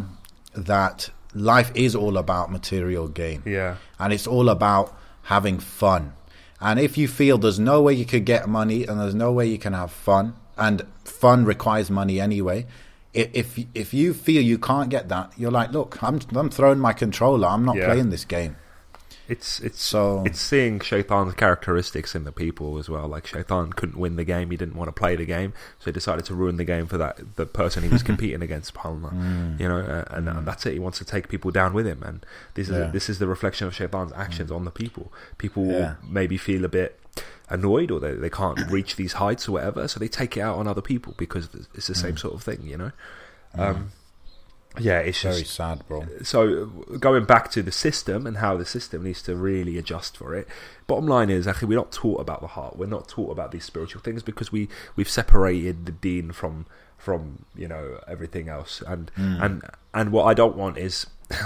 [0.73, 0.99] that
[1.53, 4.87] life is all about material gain yeah, and it's all about
[5.35, 6.13] having fun.
[6.61, 9.45] And if you feel there's no way you could get money and there's no way
[9.55, 12.59] you can have fun, and fun requires money anyway,
[13.13, 13.49] if
[13.83, 17.49] if you feel you can't get that, you're like, look, I'm I'm throwing my controller.
[17.55, 17.87] I'm not Yeah.
[17.89, 18.57] playing this game.
[19.27, 23.09] It's it's So- it's seeing Shaitan's characteristics in the people as well.
[23.09, 25.93] Like Shaitan couldn't win the game; he didn't want to play the game, so he
[25.93, 28.75] decided to ruin the game for that the person he was competing against.
[28.75, 29.59] Subhanallah.
[29.59, 30.75] You know, uh, and uh, that's it.
[30.75, 32.91] He wants to take people down with him, and this is Yeah.
[32.91, 35.11] this is the reflection of Shaitan's actions on the people.
[35.39, 35.95] People Yeah.
[36.07, 37.01] maybe feel a bit
[37.49, 40.59] annoyed or they, they can't reach these heights or whatever, so they take it out
[40.59, 42.61] on other people because it's the same sort of thing.
[42.65, 42.93] You know.
[43.57, 43.91] Um,
[44.79, 46.07] yeah, it's just Very sad, bro.
[46.23, 46.67] so
[46.99, 50.49] going back to the system and how the system needs to really adjust for it.
[50.87, 52.77] Bottom line is, actually, we're not taught about the heart.
[52.77, 56.67] We're not taught about these spiritual things because we we've separated the deen from
[56.99, 58.83] from you know everything else.
[58.87, 61.07] And and and what I don't want is.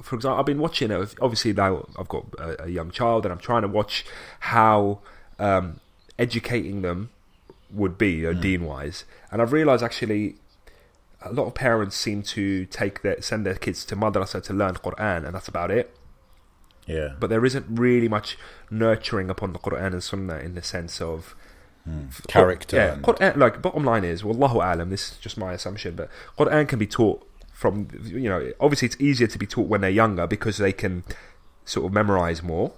[0.00, 1.14] For example, I've been watching it.
[1.20, 4.06] Obviously, now I've got a, a young child, and I'm trying to watch
[4.38, 5.00] how
[5.40, 5.80] um,
[6.20, 7.10] educating them
[7.72, 9.04] would be, uh, deen wise.
[9.32, 10.36] And I've realised actually
[11.22, 14.74] a lot of parents seem to take their send their kids to madrasa to learn
[14.74, 15.94] Quran, and that's about it.
[16.86, 18.38] Yeah, But there isn't really much
[18.70, 21.34] nurturing upon the Quran and Sunnah in the sense of
[21.84, 22.06] hmm.
[22.28, 22.76] character.
[22.76, 24.88] yeah, Quran, like bottom line is, wallahu alam.
[24.88, 28.52] This is just my assumption, but Quran can be taught from you know.
[28.58, 31.04] Obviously, it's easier to be taught when they're younger because they can
[31.66, 32.72] sort of memorize more,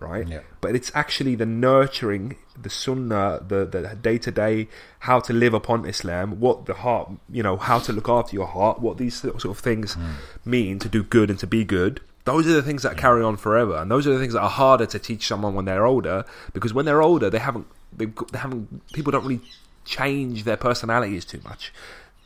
[0.00, 0.26] right?
[0.26, 0.40] Yeah.
[0.60, 4.68] But it's actually the nurturing, the Sunnah, the the day to day,
[5.00, 8.46] how to live upon Islam, what the heart, you know, how to look after your
[8.46, 10.12] heart, what these sort of things hmm.
[10.44, 12.00] mean to do good and to be good.
[12.24, 14.50] Those are the things that carry on forever, and those are the things that are
[14.50, 18.30] harder to teach someone when they're older because when they're older, they haven't they've got,
[18.32, 19.40] they haven't people don't really
[19.84, 21.72] change their personalities too much.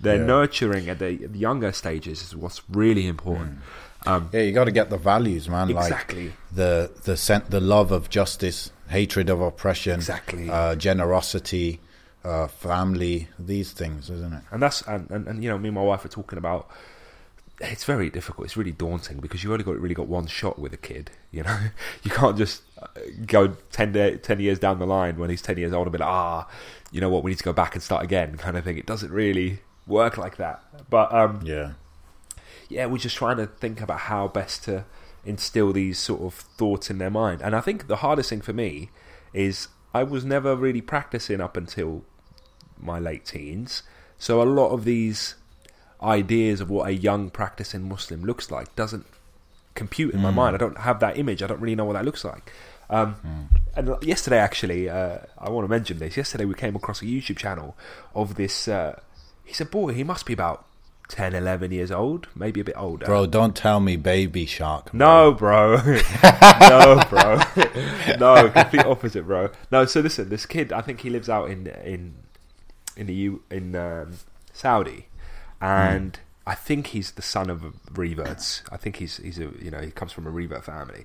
[0.00, 0.26] Their Yeah.
[0.26, 3.52] nurturing at the, the younger stages is what's really important.
[3.52, 3.60] Hmm.
[4.06, 5.70] Um, yeah, you got to get the values, man.
[5.70, 6.26] Exactly.
[6.26, 10.50] Like the the sen- the love of justice, hatred of oppression, Exactly.
[10.50, 11.80] uh, generosity,
[12.24, 13.28] uh, family.
[13.38, 14.42] These things, isn't it?
[14.50, 16.68] and that's and, and, and you know me and my wife are talking about
[17.60, 20.72] it's very difficult it's really daunting because you only got really got one shot with
[20.72, 21.56] a kid you know
[22.02, 22.86] you can't just uh,
[23.26, 25.98] go 10, day, 10 years down the line when he's 10 years old and be
[25.98, 26.48] like ah
[26.90, 28.86] you know what we need to go back and start again kind of thing it
[28.86, 31.72] doesn't really work like that but um Yeah.
[32.74, 34.84] Yeah, we're just trying to think about how best to
[35.24, 37.40] instill these sort of thoughts in their mind.
[37.40, 38.90] And I think the hardest thing for me
[39.32, 42.04] is I was never really practicing up until
[42.78, 43.82] my late teens.
[44.18, 45.37] So a lot of these
[46.02, 49.06] ideas of what a young practicing Muslim looks like doesn't
[49.74, 50.54] compute in my mind.
[50.54, 51.42] I don't have that image.
[51.42, 52.52] I don't really know what that looks like.
[52.90, 53.16] Um,
[53.76, 56.16] And yesterday, actually, uh, I want to mention this.
[56.16, 57.76] Yesterday, we came across a YouTube channel
[58.14, 58.68] of this.
[58.68, 59.00] Uh,
[59.44, 59.92] he's a boy.
[59.94, 60.66] He must be about
[61.08, 63.06] 10, 11 years old, maybe a bit older.
[63.06, 64.92] Bro, don't tell me baby shark.
[64.94, 65.76] No, bro.
[65.76, 67.40] no, bro.
[68.18, 69.50] no, complete opposite, bro.
[69.70, 72.14] No, so listen, this kid, I think he lives out in in
[72.96, 74.14] in the U in um,
[74.52, 75.06] Saudi,
[75.60, 77.64] and I think he's the son of
[77.96, 78.62] reverts.
[78.72, 81.04] I think he's he's a you know he comes from a revert family,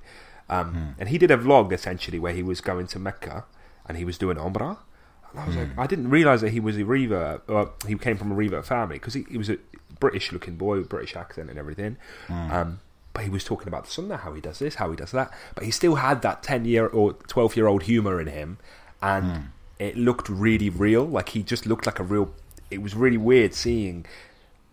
[0.50, 3.46] um, and he did a vlog essentially where he was going to Mecca
[3.90, 4.78] and he was doing Umrah.
[5.32, 7.44] And I was like, I didn't realize that he was a revert.
[7.50, 9.58] Or he came from a revert family because he, he was a
[10.00, 11.98] British-looking boy with British accent and everything.
[12.30, 12.80] Um,
[13.14, 15.32] but he was talking about the sunnah, how he does this, how he does that.
[15.56, 18.58] But he still had that 10 year or 12 year old humor in him.
[19.02, 19.42] And Hmm.
[19.80, 21.06] it looked really real.
[21.06, 22.34] Like he just looked like a real.
[22.70, 24.06] It was really weird seeing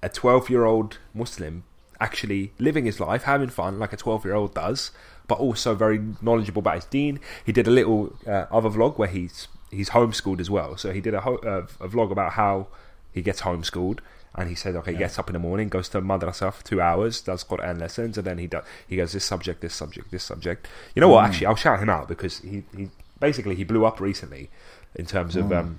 [0.03, 1.65] a 12 year old Muslim
[1.99, 4.91] actually living his life, having fun like a 12 year old does,
[5.29, 7.19] but also very knowledgeable about his deen.
[7.45, 10.77] He did a little uh, other vlog where he's he's homeschooled as well.
[10.77, 12.67] So he did a, ho- uh, a vlog about how
[13.13, 14.01] he gets homeschooled.
[14.37, 16.81] And he said, okay, he gets up in the morning, goes to madrasa for two
[16.81, 20.25] hours, does Quran lessons, and then he does, he goes this subject, this subject, this
[20.25, 20.69] subject.
[20.95, 21.25] You know what?
[21.25, 21.31] Hmm.
[21.31, 24.51] Actually, I'll shout him out because he, he basically he blew up recently
[24.95, 25.53] in terms of hmm.
[25.53, 25.79] um,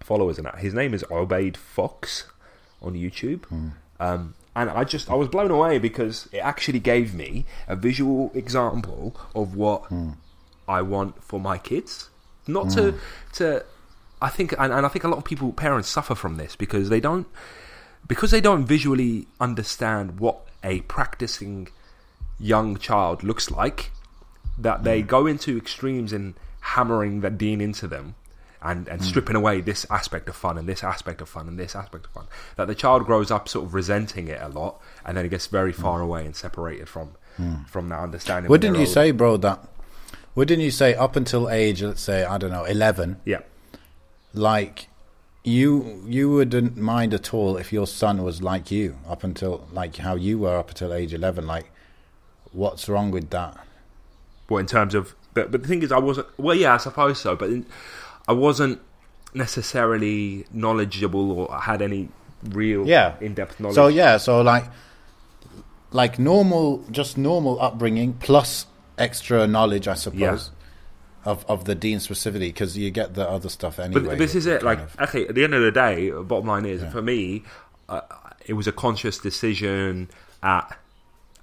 [0.00, 0.58] followers and that.
[0.58, 2.24] His name is Obaid Fox
[2.80, 3.44] on YouTube.
[3.46, 3.68] Hmm.
[4.00, 8.30] Um, and I just I was blown away because it actually gave me a visual
[8.34, 9.90] example of what
[10.68, 12.10] I want for my kids.
[12.46, 12.94] Not to
[13.34, 13.64] to
[14.20, 16.88] I think and, and I think a lot of people parents suffer from this because
[16.90, 17.26] they don't
[18.06, 21.68] because they don't visually understand what a practicing
[22.38, 23.90] young child looks like
[24.58, 25.06] that they mm.
[25.06, 28.14] go into extremes in hammering that deen into them
[28.60, 29.04] and, and mm.
[29.04, 32.12] stripping away this aspect of fun and this aspect of fun and this aspect of
[32.12, 32.26] fun
[32.56, 35.46] that the child grows up sort of resenting it a lot and then it gets
[35.46, 36.04] very far mm.
[36.04, 37.10] away and separated from
[37.66, 38.92] from that understanding Wouldn't you older.
[38.92, 39.66] say, bro, that?
[40.34, 43.40] Wouldn't you say up until age, let's say, I don't know, eleven, yeah.
[44.34, 44.88] Like
[45.44, 49.96] you you wouldn't mind at all if your son was like you up until like
[49.96, 51.46] how you were up until age eleven.
[51.46, 51.70] Like,
[52.52, 53.56] what's wrong with that?
[54.48, 56.26] Well, in terms of, but, but the thing is, I wasn't.
[56.38, 57.50] Well, yeah, I suppose so, but
[58.28, 58.80] I wasn't
[59.34, 62.08] necessarily knowledgeable or had any
[62.50, 63.14] real, Yeah.
[63.20, 63.74] in-depth knowledge.
[63.74, 64.64] So yeah, so like,
[65.90, 68.66] like normal, just normal upbringing plus
[68.98, 70.50] extra knowledge, I suppose,
[71.24, 74.02] of of the deen specifically, because you get the other stuff anyway.
[74.04, 74.62] But this is it.
[74.62, 77.44] Like, of- okay, at the end of the day, bottom line is for me,
[77.88, 78.00] uh,
[78.46, 80.08] it was a conscious decision
[80.42, 80.76] at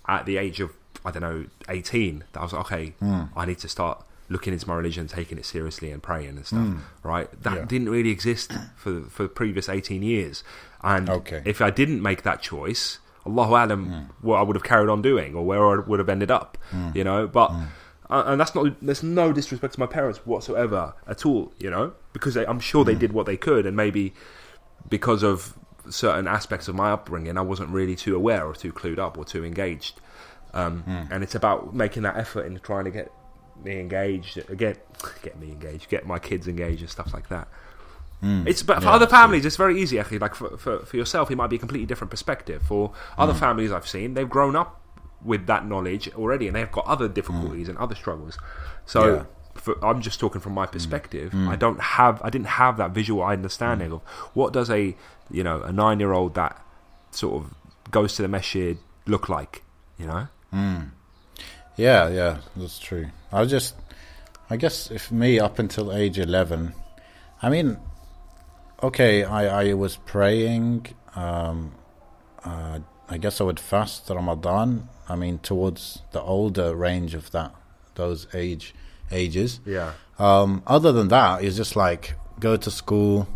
[0.08, 0.72] at the age of
[1.06, 3.22] I don't know eighteen that I was like, okay, Hmm.
[3.36, 6.68] I need to start looking into my religion, taking it seriously, and praying and stuff.
[7.04, 7.30] Right?
[7.44, 7.56] That Hmm.
[7.58, 7.66] Yeah.
[7.66, 10.44] didn't really exist for for the previous eighteen years.
[10.84, 11.42] And Okay.
[11.46, 14.00] if I didn't make that choice, Allahu Alam, Hmm.
[14.28, 16.58] what I would have carried on doing or where I would have ended up.
[16.94, 17.52] You know, but.
[18.10, 18.76] And that's not.
[18.82, 21.54] There's no disrespect to my parents whatsoever at all.
[21.60, 23.00] You know, because they, I'm sure they Hmm.
[23.00, 24.14] did what they could, and maybe
[24.90, 25.54] because of
[25.90, 29.26] certain aspects of my upbringing, I wasn't really too aware or too clued up or
[29.26, 30.00] too engaged.
[30.54, 31.14] Um, Hmm.
[31.14, 33.12] And it's about making that effort in trying to get
[33.64, 34.78] me engaged, again
[35.22, 37.48] get me engaged, get my kids engaged, and stuff like that.
[38.22, 40.20] It's but for Yeah, other families, it's very easy actually.
[40.20, 42.62] Like for, for for yourself, it might be a completely different perspective.
[42.64, 44.79] For other families I've seen, they've grown up
[45.24, 48.38] with that knowledge already, and they've got other difficulties and other struggles.
[48.86, 49.24] So Yeah.
[49.56, 51.34] for, I'm just talking from my perspective.
[51.36, 54.02] I don't have, I didn't have that visual understanding of
[54.34, 54.96] what does a
[55.32, 56.60] you know a nine year old that
[57.12, 57.54] sort of
[57.92, 59.64] goes to the masjid look like.
[59.98, 60.28] You know,
[61.76, 63.08] Yeah, yeah, that's true.
[63.32, 63.76] I just,
[64.50, 66.74] I guess, if me up until age eleven,
[67.42, 67.78] I mean,
[68.82, 70.88] okay, I I was praying.
[71.16, 71.74] Um,
[72.46, 74.88] uh, I guess I would fast Ramadan.
[75.10, 77.54] I mean, towards the older range of that
[77.96, 78.74] those age
[79.12, 79.60] ages.
[79.66, 83.28] yeah, Um, other than that, it's just like go to school,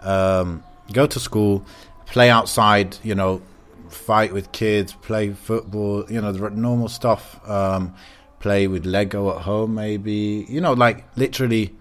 [0.00, 1.64] um, go to school,
[2.06, 3.42] play outside, you know,
[3.88, 7.38] fight with kids, play football, you know, the normal stuff.
[7.48, 7.94] Um,
[8.40, 11.74] play with Lego at home, maybe, you know, like literally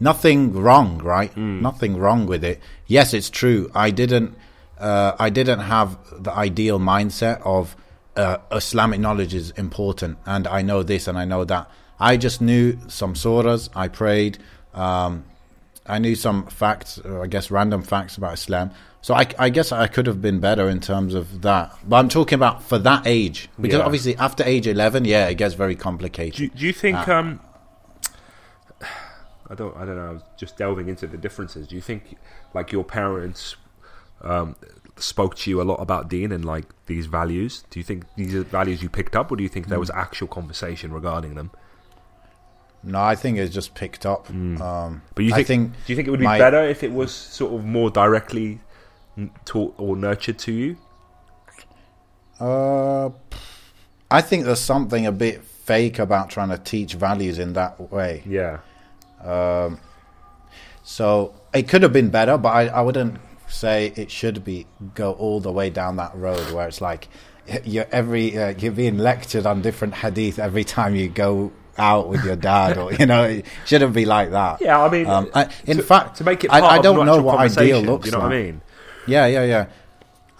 [0.00, 1.36] nothing wrong, right?
[1.36, 2.60] Nothing wrong with it.
[2.86, 3.70] Yes, it's true.
[3.74, 4.34] I didn't,
[4.78, 7.76] uh, I didn't have the ideal mindset of
[8.18, 11.70] uh, Islamic knowledge is important, and I know this and I know that.
[12.00, 13.68] I just knew some surahs.
[13.74, 14.38] I prayed.
[14.74, 15.24] Um,
[15.86, 18.70] I knew some facts, or I guess random facts about Islam.
[19.00, 21.72] So I, I guess I could have been better in terms of that.
[21.88, 23.84] But I'm talking about for that age, because Yeah.
[23.86, 26.34] obviously after age 11, yeah, it gets very complicated.
[26.36, 26.96] Do, you- do you think?
[26.98, 27.18] Ah.
[27.18, 27.40] Um,
[29.50, 29.74] I don't.
[29.76, 30.08] I don't know.
[30.08, 31.66] I was just delving into the differences.
[31.68, 32.16] Do you think,
[32.54, 33.56] like your parents,
[34.20, 34.56] um,
[35.02, 37.64] spoke to you a lot about Deen and like these values?
[37.70, 39.80] Do you think these are values you picked up, or do you think there Hmm.
[39.80, 41.50] was actual conversation regarding them?
[42.82, 44.30] No, I think it's just picked up.
[44.30, 46.92] Um, But you think, think do you think it would be my- better if it
[46.92, 48.60] was sort of more directly
[49.44, 50.76] taught or nurtured to you?
[52.40, 53.10] Uh,
[54.10, 58.22] I think there's something a bit fake about trying to teach values in that way.
[58.24, 58.58] Yeah.
[59.24, 59.78] Um,
[60.84, 65.12] So it could have been better, but I, I wouldn't say it should be go
[65.12, 67.08] all the way down that road where it's like
[67.64, 72.24] you're every uh, you're being lectured on different hadith every time you go out with
[72.24, 74.60] your dad, or you know, it shouldn't be like that.
[74.60, 77.22] Yeah, I mean, Um, I, in to, fact, to make it I, I don't know
[77.22, 78.24] what ideal looks you know like.
[78.30, 78.60] what I mean?
[79.06, 79.66] Yeah, yeah, yeah.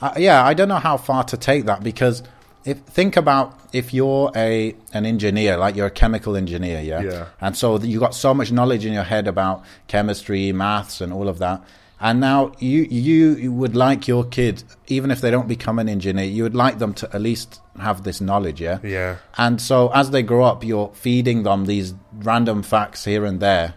[0.02, 2.22] Uh, yeah, I don't know how far to take that because
[2.64, 7.26] if think about if you're a an engineer, like you're a chemical engineer, yeah, Yeah.
[7.40, 11.28] and so you got so much knowledge in your head about chemistry, maths, and all
[11.28, 11.62] of that.
[12.00, 16.24] And now you you would like your kid, even if they don't become an engineer,
[16.24, 18.78] you would like them to at least have this knowledge, yeah.
[18.84, 19.16] Yeah.
[19.36, 23.74] And so as they grow up, you're feeding them these random facts here and there.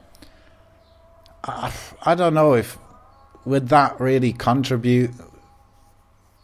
[1.44, 2.78] I, I don't know if
[3.46, 5.12] would that really contribute.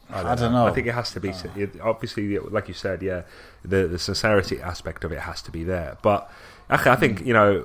[0.10, 0.66] I don't, know.
[0.66, 1.44] I think it has to be ah.
[1.56, 3.24] it- obviously, like you said, yeah.
[3.64, 5.98] The the sincerity aspect of it has to be there.
[6.02, 6.32] But
[6.70, 7.28] I think hmm.
[7.28, 7.60] you know,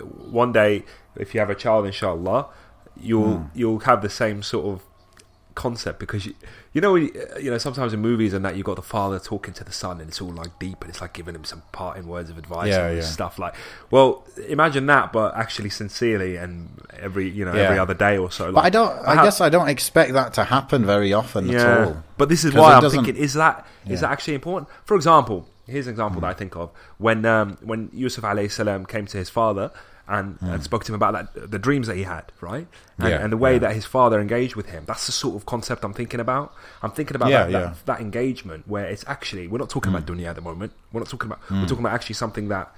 [0.00, 0.84] one day
[1.16, 2.48] if you have a child, inshallah,
[3.02, 3.46] you'll Hmm.
[3.54, 4.82] you'll have the same sort of
[5.54, 6.34] concept because you,
[6.72, 9.62] you know you know sometimes in movies and that you've got the father talking to
[9.62, 12.30] the son and it's all like deep and it's like giving him some parting words
[12.30, 13.02] of advice Yeah, and yeah.
[13.04, 13.54] stuff like
[13.90, 18.50] well imagine that but actually sincerely and every you know every other day or so
[18.50, 18.92] but I don't.
[19.06, 22.02] I how- guess I don't expect that to happen very often at all.
[22.16, 23.96] but this is why I'm thinking: is that is Yeah.
[24.08, 24.70] that actually important?
[24.86, 26.24] For example, here's an example Hmm.
[26.24, 29.70] that I think of when um, when Yusuf alayhi salam came to his father
[30.16, 32.66] and, and spoke to him about that the dreams that he had, right?
[32.98, 33.06] And, Hmm.
[33.08, 33.58] Yeah, and the way yeah.
[33.64, 34.84] that his father engaged with him.
[34.86, 36.54] That's the sort of concept I'm thinking about.
[36.82, 37.58] I'm thinking about Yeah, that, yeah.
[37.60, 37.72] Hmm.
[37.72, 40.72] that that engagement where it's actually we're not talking about dunya at the moment.
[40.92, 42.68] We're not talking about we're talking about actually something that.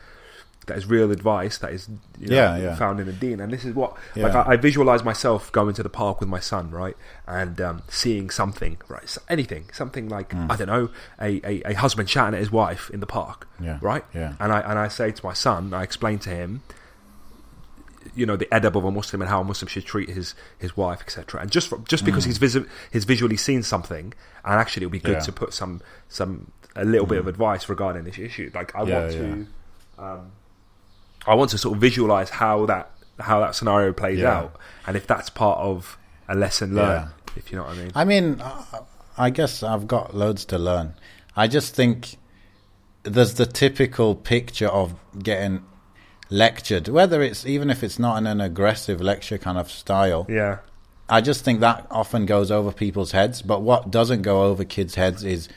[0.67, 1.59] That is real advice.
[1.59, 2.75] That is, you know, Yeah, yeah.
[2.77, 5.83] found in the deen, and this is what like I, I visualize myself going to
[5.83, 10.33] the park with my son, right, and um, seeing something, right, so anything, something like
[10.33, 10.51] Hmm.
[10.51, 10.89] I don't know,
[11.21, 14.37] a, a, a husband shouting at his wife in the park, Yeah, right, yeah.
[14.41, 16.63] and I and I say to my son, I explain to him,
[18.17, 20.77] you know, the adab of a Muslim and how a Muslim should treat his his
[20.77, 21.41] wife, etc.
[21.41, 24.13] And just just because he's visi- he's visually seen something,
[24.45, 25.15] and actually it would be good.
[25.15, 25.21] Yeah.
[25.21, 28.51] To put some some a little bit of advice regarding this issue.
[28.55, 29.47] Like I Yeah, want to.
[29.99, 30.33] Um,
[31.27, 32.91] I want to sort of visualize how that
[33.21, 34.57] how that scenario plays out,
[34.87, 35.97] and if that's part of
[36.29, 37.93] a lesson learned, if you know what I mean.
[37.95, 38.43] I mean,
[39.17, 40.95] I guess I've got loads to learn.
[41.37, 42.17] I just think
[43.05, 45.65] there's the typical picture of getting
[46.31, 50.27] lectured, whether it's even if it's not in an aggressive lecture kind of style.
[50.29, 50.59] yeah,
[51.09, 53.43] I just think that often goes over people's heads.
[53.43, 55.49] But what doesn't go over kids' heads is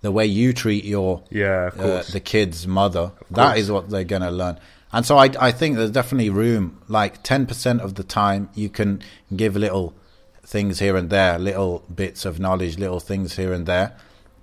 [0.00, 3.12] the way you treat your yeah, of uh, the kid's mother.
[3.30, 4.58] That is what they're going to learn.
[4.92, 6.80] And so I, I think there's definitely room.
[6.88, 9.02] Like 10% of the time, you can
[9.34, 9.94] give little
[10.42, 13.96] things here and there, little bits of knowledge, little things here and there.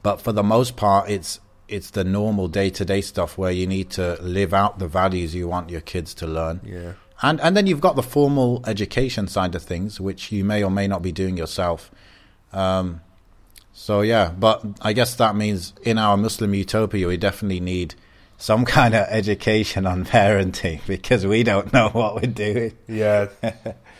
[0.03, 1.39] But for the most part, it's
[1.71, 5.33] it's the normal day to day stuff where you need to live out the values
[5.33, 6.59] you want your kids to learn.
[6.63, 10.63] yeah, And and then you've got the formal education side of things, which you may
[10.63, 11.91] or may not be doing yourself.
[12.53, 13.01] Um,
[13.73, 17.95] so yeah, but I guess that means in our Muslim utopia, we definitely need
[18.37, 22.73] some kind of education on parenting because we don't know what we're doing.
[22.87, 23.27] yeah,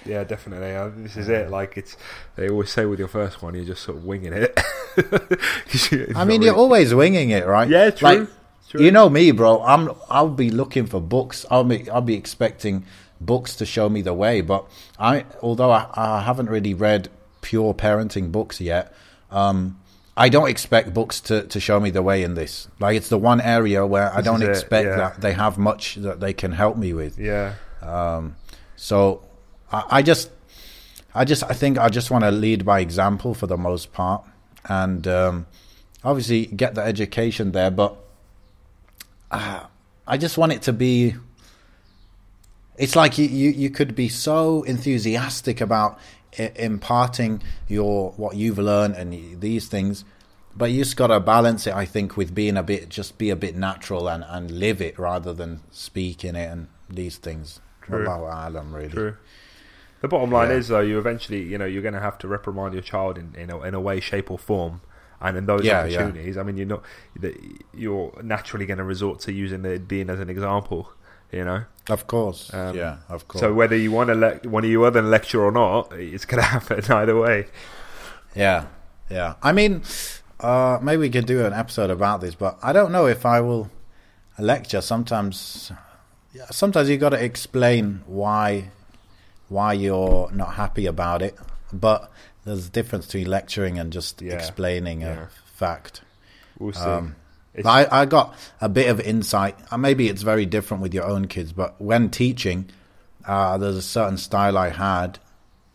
[0.05, 0.75] yeah, definitely.
[0.75, 1.49] Uh, this is it.
[1.49, 1.97] Like it's
[2.35, 4.59] they always say with your first one, you're just sort of winging it.
[6.15, 7.67] I mean, you're always winging it, right?
[7.69, 8.29] Yeah, true, Like,
[8.69, 8.83] true.
[8.83, 9.61] You know me, bro.
[9.63, 9.91] I'm.
[10.09, 11.45] I'll be looking for books.
[11.51, 11.89] I'll be.
[11.89, 12.85] I'll be expecting
[13.19, 14.41] books to show me the way.
[14.41, 14.65] But
[14.99, 17.09] I, although I, I haven't really read
[17.41, 18.93] pure parenting books yet,
[19.29, 19.79] um,
[20.17, 22.67] I don't expect books to, to show me the way in this.
[22.79, 24.95] Like it's the one area where I don't it, expect yeah.
[24.97, 27.17] that they have much that they can help me with.
[27.17, 28.35] yeah, Um,
[28.75, 29.23] so
[29.71, 30.29] I, I just,
[31.13, 34.23] I just, I think I just want to lead by example for the most part,
[34.65, 35.45] and um,
[36.03, 37.71] obviously get the education there.
[37.71, 37.95] But
[39.31, 39.65] uh,
[40.07, 41.15] I just want it to be.
[42.77, 45.99] It's like you, you, you could be so enthusiastic about
[46.39, 50.03] I- imparting your what you've learned and these things,
[50.55, 51.75] but you just got to balance it.
[51.75, 54.97] I think with being a bit, just be a bit natural and, and live it
[54.97, 57.59] rather than speak in it and these things.
[57.81, 58.05] True.
[58.05, 58.89] Wallahu alam, really.
[58.89, 59.17] true.
[60.01, 60.55] The bottom line Yeah.
[60.57, 63.33] is though, you eventually, you know, you're going to have to reprimand your child in
[63.35, 64.81] in a, in a way, shape, or form.
[65.23, 66.83] And in those Yeah, opportunities, I mean, you're not,
[67.75, 70.91] you're naturally going to resort to using the being as an example,
[71.31, 71.65] you know.
[71.89, 73.39] Of course, Um, yeah, of course.
[73.41, 76.41] So whether you want to le- one of you other lecture or not, it's going
[76.45, 77.45] to happen either way.
[78.35, 78.65] Yeah,
[79.11, 79.35] yeah.
[79.43, 79.83] I mean,
[80.39, 83.41] uh, maybe we could do an episode about this, but I don't know if I
[83.41, 83.69] will
[84.39, 84.81] lecture.
[84.81, 85.71] Sometimes,
[86.33, 88.71] yeah, sometimes you've got to explain why
[89.51, 91.37] why you're not happy about it.
[91.73, 92.09] But
[92.45, 95.23] there's a difference between lecturing and just Yeah, explaining yeah.
[95.23, 96.01] a fact.
[96.57, 96.79] We'll see.
[96.81, 97.15] Um,
[97.65, 99.57] I, I got a bit of insight.
[99.69, 102.69] Uh, maybe it's very different with your own kids, but when teaching,
[103.25, 105.19] uh, there's a certain style I had,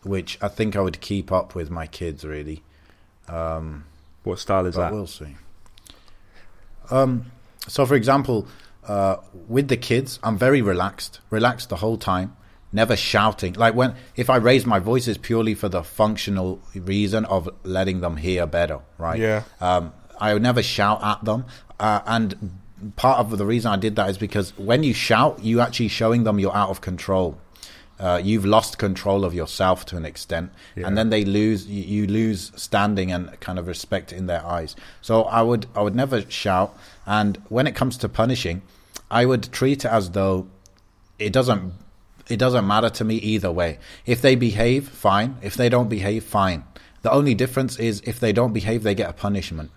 [0.01, 2.25] which I think I would keep up with my kids.
[2.25, 2.63] Really,
[3.27, 3.85] um,
[4.23, 4.91] what style is that?
[4.91, 5.35] we'll see.
[6.89, 7.31] Um,
[7.67, 8.47] so, for example,
[8.87, 9.17] uh,
[9.47, 12.35] with the kids, I'm very relaxed, relaxed the whole time,
[12.77, 13.53] never shouting.
[13.53, 17.99] Like when if I raise my voice, it's purely for the functional reason of letting
[17.99, 19.19] them hear better, right?
[19.19, 19.43] Yeah.
[19.59, 21.43] Um, I would never shout at them.
[21.79, 22.59] Uh, and
[22.95, 26.23] part of the reason I did that is because when you shout, you actually showing
[26.23, 27.37] them you're out of control.
[27.99, 30.85] Uh, you've lost control of yourself to an extent, Yeah.
[30.85, 31.65] and then they lose.
[31.65, 34.75] You, you lose standing and kind of respect in their eyes.
[35.01, 36.77] So I would I would never shout.
[37.07, 38.61] And when it comes to punishing,
[39.09, 40.45] I would treat it as though
[41.17, 41.73] it doesn't
[42.29, 43.79] it doesn't matter to me either way.
[44.05, 45.37] If they behave, fine.
[45.41, 46.63] If they don't behave, fine.
[47.01, 49.71] The only difference is if they don't behave, they get a punishment.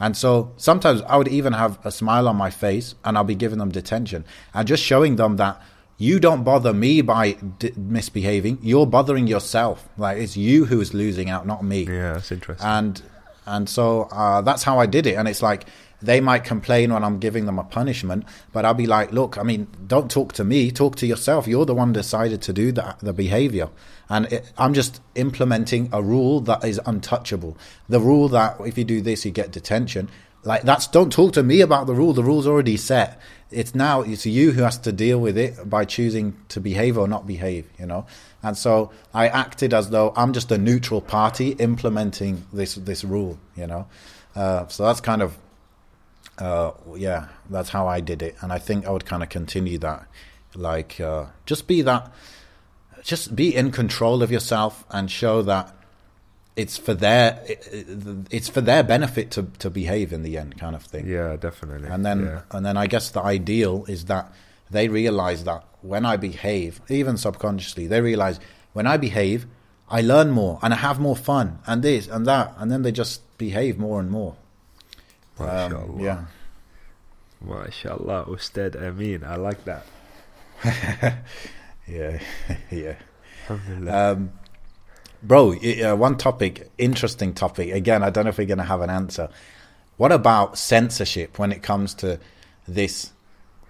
[0.00, 3.34] And so sometimes I would even have a smile on my face and I'll be
[3.34, 4.24] giving them detention
[4.54, 5.60] and just showing them that
[5.96, 8.58] you don't bother me by d- misbehaving.
[8.62, 9.88] You're bothering yourself.
[9.96, 12.66] Like it's you who is losing out, not me Yeah, that's interesting.
[12.66, 13.02] and
[13.46, 15.14] and so uh, that's how I did it.
[15.14, 15.66] And it's like
[16.00, 19.42] they might complain when I'm giving them a punishment, but I'll be like, look, I
[19.42, 21.48] mean, don't talk to me, talk to yourself.
[21.48, 23.68] You're the one decided to do that, the behavior,
[24.08, 27.58] and it, I'm just implementing a rule that is untouchable.
[27.88, 30.08] The rule that if you do this, you get detention.
[30.44, 32.12] Like that's don't talk to me about the rule.
[32.12, 33.20] The rule's already set.
[33.50, 37.08] It's now it's you who has to deal with it by choosing to behave or
[37.08, 37.68] not behave.
[37.78, 38.06] You know,
[38.42, 43.38] and so I acted as though I'm just a neutral party implementing this this rule.
[43.56, 43.86] You know,
[44.36, 45.36] uh, so that's kind of
[46.38, 49.78] uh, yeah, that's how I did it, and I think I would kind of continue
[49.78, 50.06] that.
[50.54, 52.10] Like, uh, just be that,
[53.02, 55.74] just be in control of yourself and show that
[56.56, 57.40] it's for their
[58.30, 61.06] it's for their benefit to to behave in the end, kind of thing.
[61.06, 61.88] yeah, definitely.
[61.88, 62.40] And then yeah.
[62.50, 64.32] and then I guess the ideal is that
[64.70, 68.40] they realize that when I behave, even subconsciously, they realize
[68.72, 69.46] when I behave,
[69.88, 72.92] I learn more and I have more fun and this and that, and then they
[72.92, 74.36] just behave more and more.
[75.38, 76.02] Um, Mashallah.
[76.02, 76.24] yeah.
[77.40, 79.24] Mashallah, Ustad Amin.
[79.24, 79.86] I like that.
[81.88, 82.20] Yeah,
[82.70, 82.96] yeah.
[83.48, 84.32] Um,
[85.22, 87.72] bro, uh, one topic, interesting topic.
[87.72, 89.30] Again, I don't know if we're going to have an answer.
[89.96, 92.20] What about censorship when it comes to
[92.66, 93.12] this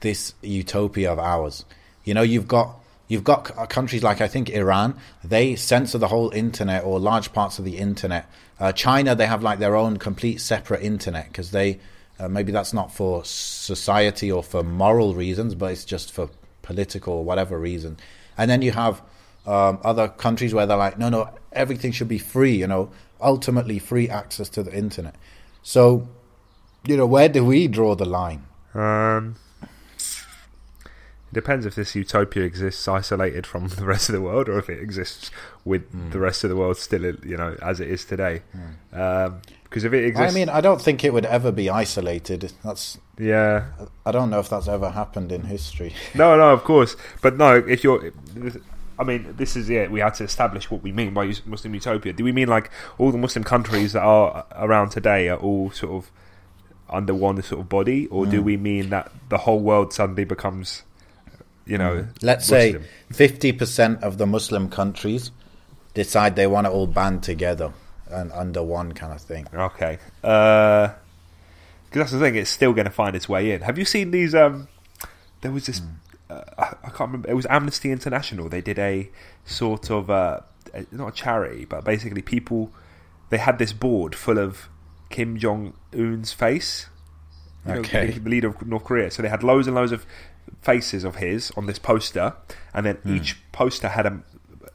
[0.01, 1.65] this utopia of ours?
[2.05, 2.75] You know, you've got
[3.07, 4.99] you've got countries like I think Iran.
[5.23, 8.29] They censor the whole internet or large parts of the internet.
[8.61, 11.79] Uh, China, they have like their own complete separate internet because they
[12.19, 16.29] uh, maybe that's not for society or for moral reasons, but it's just for
[16.63, 17.97] political or whatever reason.
[18.37, 19.01] And then you have
[19.47, 22.57] um, other countries where they're like, no, no, everything should be free.
[22.57, 22.91] You know,
[23.21, 25.15] ultimately free access to the internet.
[25.63, 26.09] So,
[26.85, 28.45] you know, where do we draw the line?
[28.75, 29.37] Um,
[31.31, 34.69] it depends if this utopia exists isolated from the rest of the world, or if
[34.71, 35.31] it exists
[35.65, 36.11] with Hmm.
[36.11, 38.43] the rest of the world still, you know, as it is today.
[38.93, 42.53] Um, because if it exists, I mean, I don't think it would ever be isolated.
[42.65, 43.65] That's yeah,
[44.07, 45.95] I don't know if that's ever happened in history.
[46.15, 48.11] no, no, of course, but no, if you're.
[49.01, 49.91] I mean, this is it.
[49.93, 52.13] We had to establish what we mean by Muslim utopia.
[52.15, 55.93] Do we mean like all the Muslim countries that are around today are all sort
[55.93, 56.11] of
[56.91, 60.83] under one sort of body, or do we mean that the whole world suddenly becomes,
[61.69, 62.83] you know, Let's Muslim?
[62.83, 65.31] say fifty percent of the Muslim countries
[65.95, 67.73] decide they want to all band together
[68.11, 69.47] and under one kind of thing.
[69.55, 69.99] Okay.
[70.21, 70.95] Because
[71.93, 73.63] that's the thing; it's still going to find its way in.
[73.63, 74.35] Have you seen these?
[74.35, 74.69] Um,
[75.41, 75.81] there was this.
[76.31, 77.31] Uh, I can't remember.
[77.31, 78.49] It was Amnesty International.
[78.49, 79.11] They did a
[79.47, 80.41] sort of uh,
[80.93, 82.73] not a charity, but basically people.
[83.31, 84.69] They had this board full of
[85.11, 86.89] Kim Jong Un's face.
[87.67, 88.11] You know, Okay.
[88.13, 89.11] the leader of North Korea.
[89.11, 90.07] So they had loads and loads of
[90.63, 92.35] faces of his on this poster,
[92.75, 93.17] and then hmm.
[93.17, 94.21] each poster had a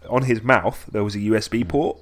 [0.10, 1.70] on his mouth there was a USB hmm.
[1.70, 1.98] port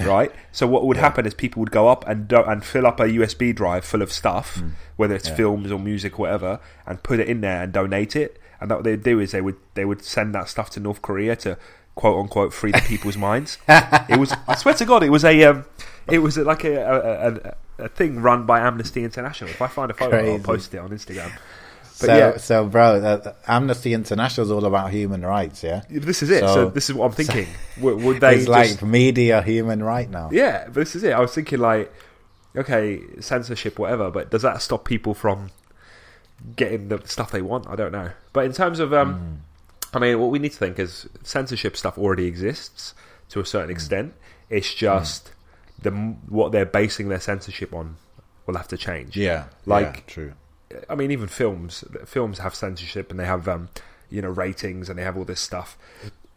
[0.00, 0.32] right?
[0.52, 3.04] So what would happen is people would go up and do- and fill up a
[3.04, 4.70] USB drive full of stuff, hmm.
[4.96, 5.34] whether it's Yeah.
[5.34, 8.40] films or music or whatever, and put it in there and donate it.
[8.60, 11.02] And that what they'd do is they would they would send that stuff to North
[11.02, 11.58] Korea to
[11.94, 13.58] quote unquote free the people's minds.
[13.68, 15.64] It was I swear to God, it was a um,
[16.08, 19.50] it was like a a, a a thing run by Amnesty International.
[19.50, 21.32] If I find a photo, I'll post it on Instagram.
[22.02, 22.36] But so, yeah.
[22.36, 25.62] so bro, uh, Amnesty International is all about human rights.
[25.62, 26.40] Yeah, This is it.
[26.40, 27.46] So, So- this is what I'm thinking.
[27.80, 30.28] would, would they it's like media human right now.
[30.32, 31.12] Yeah, but this is it.
[31.12, 31.92] I was thinking like,
[32.56, 35.50] okay, censorship, whatever, but does that stop people from
[36.56, 37.68] getting the stuff they want?
[37.68, 38.10] I don't know.
[38.32, 39.42] But in terms of, um,
[39.94, 42.94] I mean, what we need to think is censorship stuff already exists
[43.30, 44.14] to a certain extent.
[44.50, 45.32] It's just
[45.80, 45.90] the
[46.28, 47.96] what they're basing their censorship on
[48.46, 49.16] will have to change.
[49.16, 50.32] Yeah, Like- yeah, true.
[50.88, 53.68] I mean, even films, films have censorship and they have, um,
[54.10, 55.76] you know, ratings and they have all this stuff.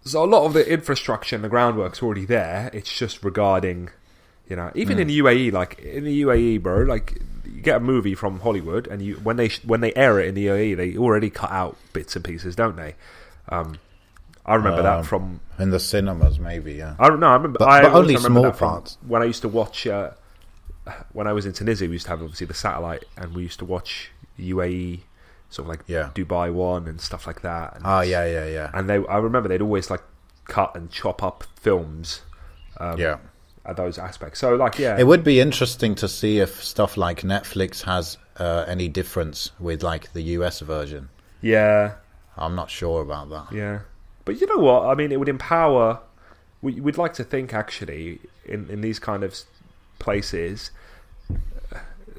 [0.04, 2.70] So a lot of the infrastructure and the groundwork's already there.
[2.74, 3.90] It's just regarding,
[4.48, 7.80] you know, even in the UAE, like in the UAE, bro, like you get a
[7.80, 10.98] movie from Hollywood and you when they when they air it in the UAE, they
[10.98, 12.96] already cut out bits and pieces, don't they?
[13.50, 13.80] Um,
[14.46, 16.74] I remember Um, that from In the cinemas, maybe.
[16.74, 16.96] Yeah.
[17.00, 17.30] I don't know.
[17.30, 17.58] I remember.
[17.60, 18.98] But- I but only remember small parts.
[19.08, 19.88] when I used to watch.
[19.88, 20.12] Uh,
[21.14, 23.58] when I was in Tunisia, we used to have obviously the satellite, and we used
[23.58, 25.02] to watch UAE,
[25.50, 26.10] sort of like Yeah.
[26.16, 27.76] Dubai One and stuff like that.
[27.76, 30.02] And, Oh yeah, yeah, yeah, and they, I remember they'd always like
[30.46, 32.22] cut and chop up films
[32.80, 33.18] um, yeah.
[33.66, 34.40] at those aspects.
[34.40, 38.66] So like, yeah, It would be interesting to see if stuff like Netflix has uh,
[38.68, 41.10] any difference with like the US version.
[41.42, 41.94] yeah,
[42.38, 43.56] I'm not sure about that.
[43.56, 43.80] Yeah,
[44.26, 44.88] but you know what?
[44.88, 46.00] I mean, it would empower.
[46.62, 49.40] We, we'd like to think actually in in these kind of
[50.00, 50.72] places.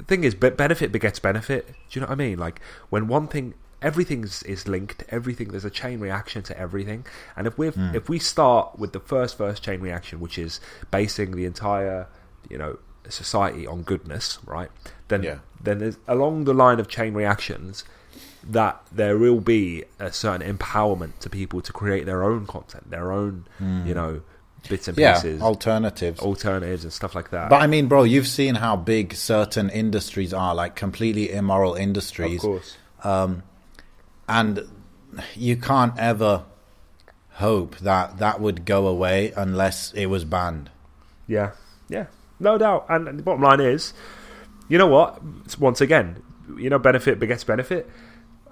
[0.06, 1.66] Thing is, be- benefit begets benefit.
[1.68, 2.38] Do you know what I mean?
[2.38, 5.04] Like when one thing, everything's is linked.
[5.08, 7.06] Everything there's a chain reaction to everything.
[7.36, 7.94] And if we Hmm.
[7.94, 12.06] if we start with the first first chain reaction, which is basing the entire
[12.50, 12.78] you know
[13.08, 14.70] society on goodness, right?
[15.08, 15.38] Then Yeah.
[15.62, 17.84] then there's along the line of chain reactions
[18.48, 23.10] that there will be a certain empowerment to people to create their own content, their
[23.12, 23.44] own,
[23.84, 24.20] you know,
[24.68, 25.00] bits and Hmm.
[25.02, 26.20] Yeah, pieces, alternatives.
[26.20, 27.50] alternatives and stuff like that.
[27.50, 32.36] But I mean, bro, you've seen how big certain industries are, like completely immoral industries,
[32.44, 32.76] of course,
[34.28, 34.62] and
[35.34, 36.44] you can't ever
[37.34, 40.70] hope that that would go away unless it was banned.
[41.26, 41.52] yeah,
[41.88, 42.06] yeah,
[42.40, 42.86] no doubt.
[42.88, 43.92] And, the bottom line is,
[44.68, 45.20] you know what?
[45.58, 46.22] Once again,
[46.58, 47.88] you know, benefit begets benefit.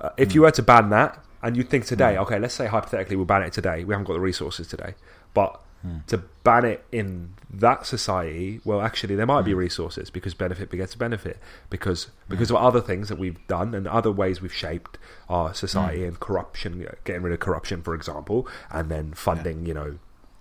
[0.00, 0.34] Uh, if Hmm.
[0.34, 3.42] you were to ban that, and you think today, okay, let's say hypothetically we'll ban
[3.42, 3.84] it today.
[3.84, 4.94] We haven't got the resources today,
[5.34, 5.98] but Hmm.
[6.06, 9.44] to ban it in that society, well, actually, there might Hmm.
[9.46, 13.86] be resources because benefit begets benefit because because of other things that we've done and
[13.86, 14.96] other ways we've shaped
[15.28, 16.08] our society Hmm.
[16.08, 19.98] and corruption, getting rid of corruption, for example, and then funding, you know,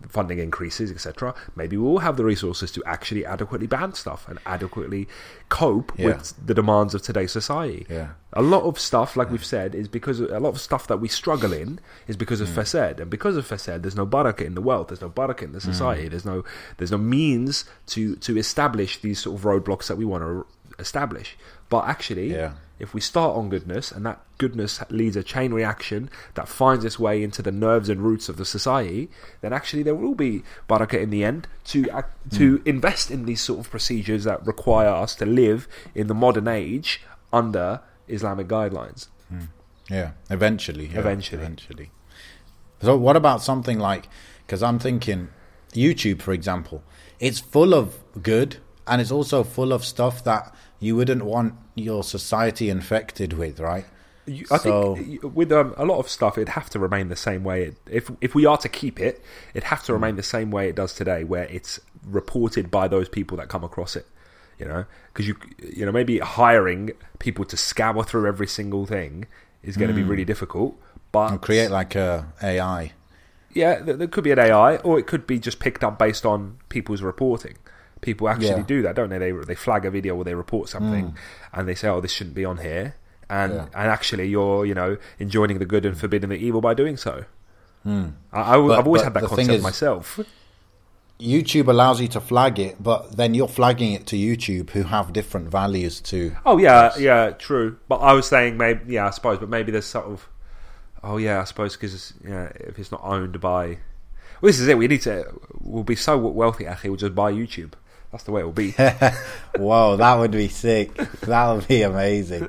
[0.07, 1.33] funding increases, etc.
[1.55, 5.07] Maybe we'll have the resources to actually adequately ban stuff and adequately
[5.49, 6.07] cope Yeah.
[6.07, 7.85] with the demands of today's society.
[7.89, 8.09] Yeah.
[8.33, 10.97] A lot of stuff, like we've said, is because of, a lot of stuff that
[10.97, 12.55] we struggle in is because of mm.
[12.55, 15.51] fasad, and because of fasad, there's no barakah in the wealth, there's no barakah in
[15.51, 15.65] the mm.
[15.65, 16.43] society, there's no
[16.77, 20.45] there's no means to to establish these sort of roadblocks that we want to
[20.87, 21.29] establish.
[21.69, 22.51] But actually, Yeah.
[22.77, 26.99] if we start on goodness, and that goodness leads a chain reaction that finds its
[26.99, 29.09] way into the nerves and roots of the society,
[29.41, 31.77] then actually there will be barakah in the end to
[32.39, 32.67] to hmm.
[32.73, 37.01] invest in these sort of procedures that require us to live in the modern age
[37.31, 39.07] under Islamic guidelines.
[39.29, 39.47] Hmm.
[39.89, 40.87] Yeah, eventually.
[40.87, 41.41] yeah, Eventually.
[41.41, 41.91] Eventually.
[42.81, 44.07] So, what about something like?
[44.45, 45.29] Because I'm thinking,
[45.73, 46.83] YouTube, for example,
[47.19, 50.53] it's full of good, and it's also full of stuff that
[50.83, 53.85] you wouldn't want your society infected with, right?
[54.25, 57.15] You- I So- think with um, a lot of stuff, it'd have to remain the
[57.15, 57.63] same way.
[57.63, 59.21] It, if if we are to keep it,
[59.53, 63.09] it'd have to remain the same way it does today, where it's reported by those
[63.09, 64.05] people that come across it.
[64.59, 65.35] You know, because you
[65.77, 69.25] you know maybe hiring people to scour through every single thing
[69.63, 70.79] is going to be really difficult.
[71.11, 72.93] But And create like a AI.
[73.53, 76.57] yeah, there could be an AI, or it could be just picked up based on
[76.69, 77.55] people's reporting.
[78.03, 78.63] People actually Yeah.
[78.67, 79.17] do that, don't they?
[79.17, 81.15] They they flag a video or they report something, hmm.
[81.53, 82.95] and they say, "Oh, this shouldn't be on here,"
[83.29, 83.65] and Yeah.
[83.73, 87.25] and actually, you're you know enjoining the good and forbidding the evil by doing so.
[87.83, 88.09] Hmm.
[88.31, 90.19] I, I, have always had that concept is- myself.
[91.19, 95.13] YouTube allows you to flag it, but then you're flagging it to YouTube, who have
[95.13, 96.35] different values to.
[96.45, 97.77] Oh yeah, yeah, true.
[97.87, 100.27] But I was saying maybe yeah, I suppose, but maybe there's sort of
[101.03, 103.77] oh yeah, I suppose because yeah, if it's not owned by
[104.43, 104.77] well, this is it.
[104.77, 105.25] We need to.
[105.61, 106.89] We'll be so wealthy, actually.
[106.89, 107.75] We'll just buy YouTube.
[108.13, 108.71] That's the way it will be.
[109.57, 110.93] Whoa, that would be sick.
[111.21, 112.47] That would be amazing.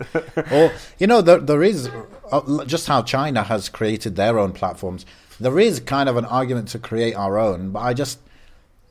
[0.53, 1.89] or you know, there there is
[2.31, 5.07] uh, just how China has created their own platforms.
[5.41, 8.19] There is kind of an argument to create our own, but I just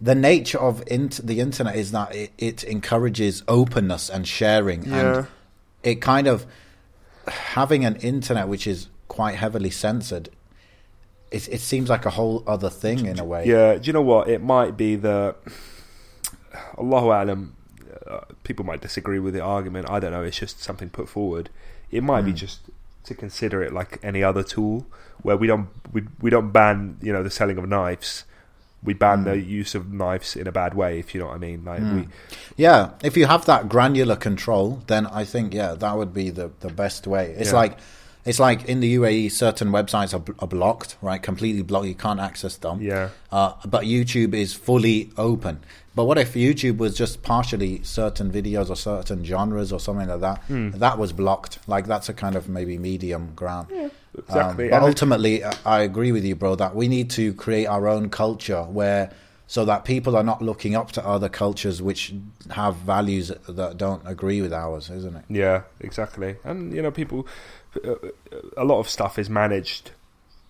[0.01, 5.17] the nature of int- the internet is that it, it encourages openness and sharing, Yeah.
[5.19, 5.27] and
[5.83, 6.45] it kind of
[7.27, 10.29] having an internet which is quite heavily censored.
[11.31, 13.45] It, it seems like a whole other thing in a way.
[13.45, 14.27] Yeah, do you know what?
[14.27, 15.35] It might be the
[16.77, 17.55] Allahu Alam.
[18.07, 19.89] Uh, people might disagree with the argument.
[19.89, 20.23] I don't know.
[20.23, 21.49] It's just something put forward.
[21.91, 22.27] It might Hmm.
[22.27, 22.59] be just
[23.05, 24.85] to consider it like any other tool,
[25.21, 28.25] where we don't we we don't ban you know the selling of knives.
[28.83, 29.25] We ban Hmm.
[29.29, 31.63] the use of knives in a bad way, if you know what I mean.
[31.63, 32.07] Like we,
[32.57, 36.51] Yeah, if you have that granular control, then I think yeah, that would be the,
[36.59, 37.33] the best way.
[37.37, 37.57] It's Yeah.
[37.61, 37.77] like
[38.25, 41.21] it's like in the UAE, certain websites are, are blocked, right?
[41.21, 41.87] Completely blocked.
[41.87, 42.81] You can't access them.
[42.81, 43.09] Yeah.
[43.31, 45.59] Uh, but YouTube is fully open.
[45.95, 50.21] But what if YouTube was just partially certain videos or certain genres or something like
[50.21, 50.39] that?
[50.47, 50.71] Hmm.
[50.71, 51.59] That was blocked.
[51.67, 53.67] Like that's a kind of maybe medium ground.
[54.17, 54.65] exactly.
[54.65, 57.67] Um, but And- ultimately, I- I agree with you, bro, that we need to create
[57.67, 59.11] our own culture where
[59.45, 62.13] so that people are not looking up to other cultures which
[62.51, 65.25] have values that don't agree with ours, isn't it?
[65.29, 66.37] Yeah, exactly.
[66.43, 67.27] And you know, people,
[67.85, 67.95] uh,
[68.57, 69.91] a lot of stuff is managed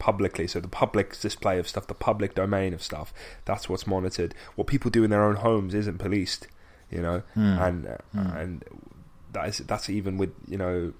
[0.07, 0.45] publicly.
[0.47, 3.13] So the public display of stuff, the public domain of stuff,
[3.45, 4.31] that's what's monitored.
[4.57, 6.47] What people do in their own homes isn't policed.
[6.95, 7.57] you know, Hmm.
[7.67, 7.77] and
[8.13, 8.63] and
[9.35, 10.93] that is that's even with you know,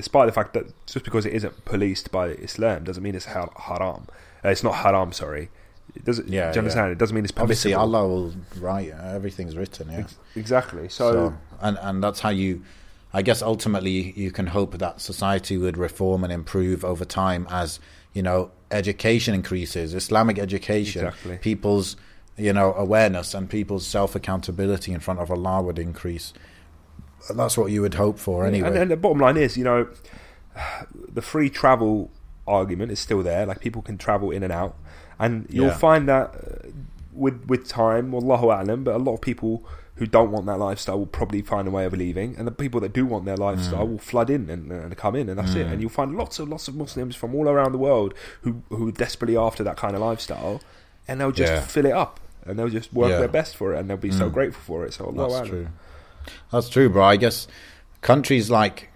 [0.00, 4.02] despite the fact that just because it isn't policed by Islam doesn't mean it's haram.
[4.44, 5.12] Uh, it's not haram.
[5.12, 5.48] Sorry,
[5.94, 6.28] it doesn't.
[6.28, 6.92] Yeah, do you understand?
[6.92, 7.96] It doesn't mean it's Obviously, permissible.
[7.96, 9.86] Allah will write everything's written.
[9.90, 10.00] Yeah.
[10.00, 10.88] Ex- exactly.
[10.90, 11.34] So, So,
[11.66, 12.62] and and that's how you,
[13.18, 17.80] I guess, ultimately you can hope that society would reform and improve over time as
[18.14, 21.36] you know education increases, Islamic education, Exactly.
[21.38, 21.96] people's
[22.36, 26.32] you know awareness and people's self accountability in front of Allah would increase.
[27.28, 28.68] And that's what you would hope for anyway.
[28.68, 29.88] And, and the bottom line is, you know,
[31.12, 32.10] the free travel
[32.46, 33.46] argument is still there.
[33.46, 34.76] Like people can travel in and out,
[35.18, 35.76] and you'll Yeah.
[35.78, 36.68] find that uh,
[37.12, 39.64] with with time, wallahu a'lam, but a lot of people
[39.96, 42.80] who don't want that lifestyle will probably find a way of leaving, and the people
[42.80, 43.90] that do want their lifestyle mm.
[43.92, 45.66] will flood in and, and come in, and that's it.
[45.66, 45.82] And mm.
[45.82, 48.92] you'll find lots and lots of Muslims from all around the world who who are
[48.92, 50.60] desperately after that kind of lifestyle,
[51.06, 51.60] and they'll just Yeah.
[51.60, 53.18] fill it up, and they'll just work Yeah.
[53.18, 54.32] their best for it, and they'll be so mm.
[54.32, 54.94] grateful for it.
[54.94, 55.68] So Allahu That's true.
[56.50, 57.04] That's true, bro.
[57.04, 57.46] I guess
[58.00, 58.90] countries like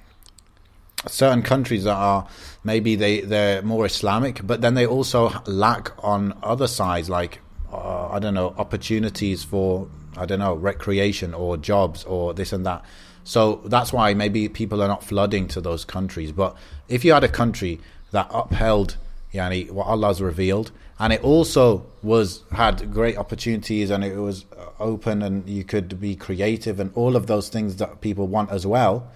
[1.07, 2.27] certain countries that are
[2.65, 7.41] maybe they they're more Islamic, but then they also lack on other sides, like
[7.73, 9.89] uh, I don't know opportunities for
[10.19, 12.85] I don't know recreation or jobs or this and that.
[13.25, 16.33] So that's why maybe people are not flooding to those countries.
[16.33, 16.57] But
[16.89, 18.97] if you had a country that upheld
[19.33, 24.45] yani, what Allah's revealed, and it also was had great opportunities, and it was
[24.81, 28.67] open, and you could be creative, and all of those things that people want as
[28.67, 29.11] well.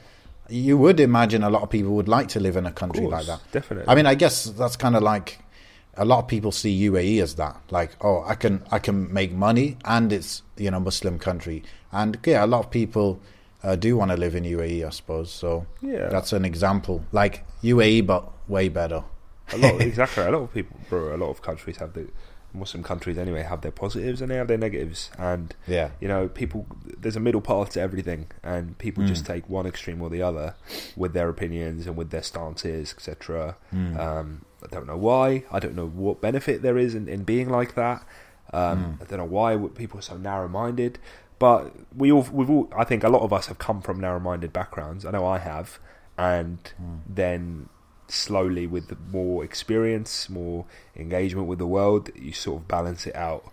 [0.49, 3.27] You would imagine a lot of people would like to live in a country like
[3.27, 3.41] that.
[3.53, 3.91] definitely.
[3.91, 5.39] I mean, I guess that's kind of like
[5.97, 7.57] a lot of people see UAE as that.
[7.71, 11.63] Like, oh, I can I can make money, and it's you know Muslim country,
[11.93, 13.21] and yeah, a lot of people
[13.63, 15.31] uh, do want to live in UAE, I suppose.
[15.31, 16.09] So Yeah.
[16.09, 19.05] that's an example, like UAE, but way better.
[19.53, 22.07] a lot exactly a lot of people bro a lot of countries have the
[22.55, 25.91] muslim countries anyway have their positives and they have their negatives and Yeah.
[26.01, 26.65] you know people
[27.03, 30.55] there's a middle path to everything and people just take one extreme or the other
[30.97, 33.57] with their opinions and with their stances etc
[33.99, 35.45] um, i don't know why.
[35.51, 38.05] I don't know what benefit there is in, in being like that.
[38.53, 40.99] Um, i don't know why people are so narrow-minded
[41.39, 44.53] but we all we've all i think a lot of us have come from narrow-minded
[44.53, 45.05] backgrounds.
[45.07, 45.79] I know i have.
[46.19, 46.59] And
[47.09, 47.69] then
[48.09, 53.51] slowly with more experience, more engagement with the world, you sort of balance it out.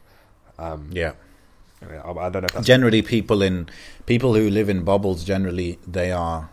[0.57, 1.14] Um, Yeah.
[1.82, 3.70] I, mean, I I don't know Generally, people in
[4.05, 6.49] people who live in bubbles generally they are,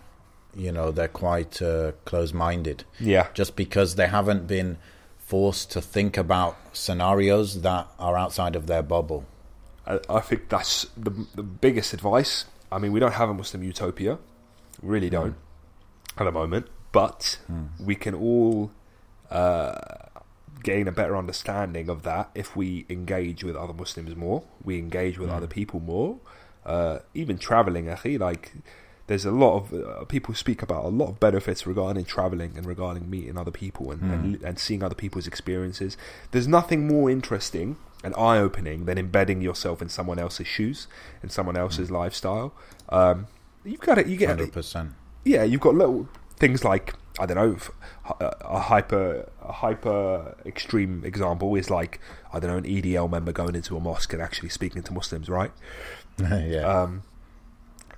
[0.57, 2.85] you know, they're quite uh, close-minded.
[2.99, 4.79] yeah, just because they haven't been
[5.19, 9.25] forced to think about scenarios that are outside of their bubble.
[9.87, 12.47] I, I think that's the the biggest advice.
[12.73, 14.19] I mean, we don't have a Muslim utopia,
[14.83, 15.37] really don't
[16.19, 17.39] at the moment, but
[17.79, 18.71] we can all
[19.31, 19.75] uh,
[20.63, 24.43] gain a better understanding of that if we engage with other Muslims more.
[24.65, 26.19] We engage with other people more.
[26.65, 28.53] Uh, even traveling, akhi, like
[29.07, 32.67] there's a lot of uh, people speak about a lot of benefits regarding traveling and
[32.67, 35.97] regarding meeting other people and, and, and seeing other people's experiences.
[36.33, 40.89] There's nothing more interesting and eye opening than embedding yourself in someone else's shoes
[41.23, 42.53] and someone else's lifestyle.
[42.89, 43.29] Um,
[43.65, 44.07] you've got it.
[44.07, 44.93] You get Hundred percent.
[45.25, 47.57] yeah, you've got little things like I don't know,
[48.21, 52.01] a a hyper a hyper extreme example is like
[52.33, 55.29] I don't know an EDL member going into a mosque and actually speaking to Muslims,
[55.29, 55.53] right?
[56.19, 56.67] yeah.
[56.67, 57.03] Um,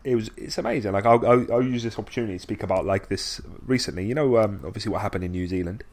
[0.05, 0.93] it was it's amazing.
[0.93, 4.07] Like I'll, I'll, I'll use this opportunity to speak about like this recently.
[4.07, 5.85] You know, um, obviously what happened in New Zealand.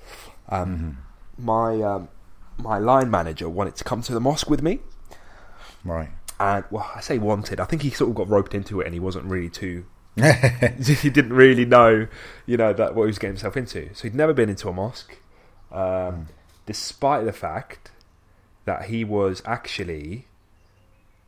[0.50, 1.00] Um,
[1.38, 2.10] My um,
[2.58, 4.80] my line manager wanted to come to the mosque with me,
[5.84, 6.10] right.
[6.40, 7.60] and well, I say wanted.
[7.60, 9.86] I think he sort of got roped into it, and he wasn't really too
[10.16, 12.08] he didn't really know,
[12.46, 13.94] you know, that what he was getting himself into.
[13.94, 15.18] So he'd never been into a mosque,
[15.72, 16.28] um,
[16.66, 17.92] despite the fact
[18.64, 20.28] that he was actually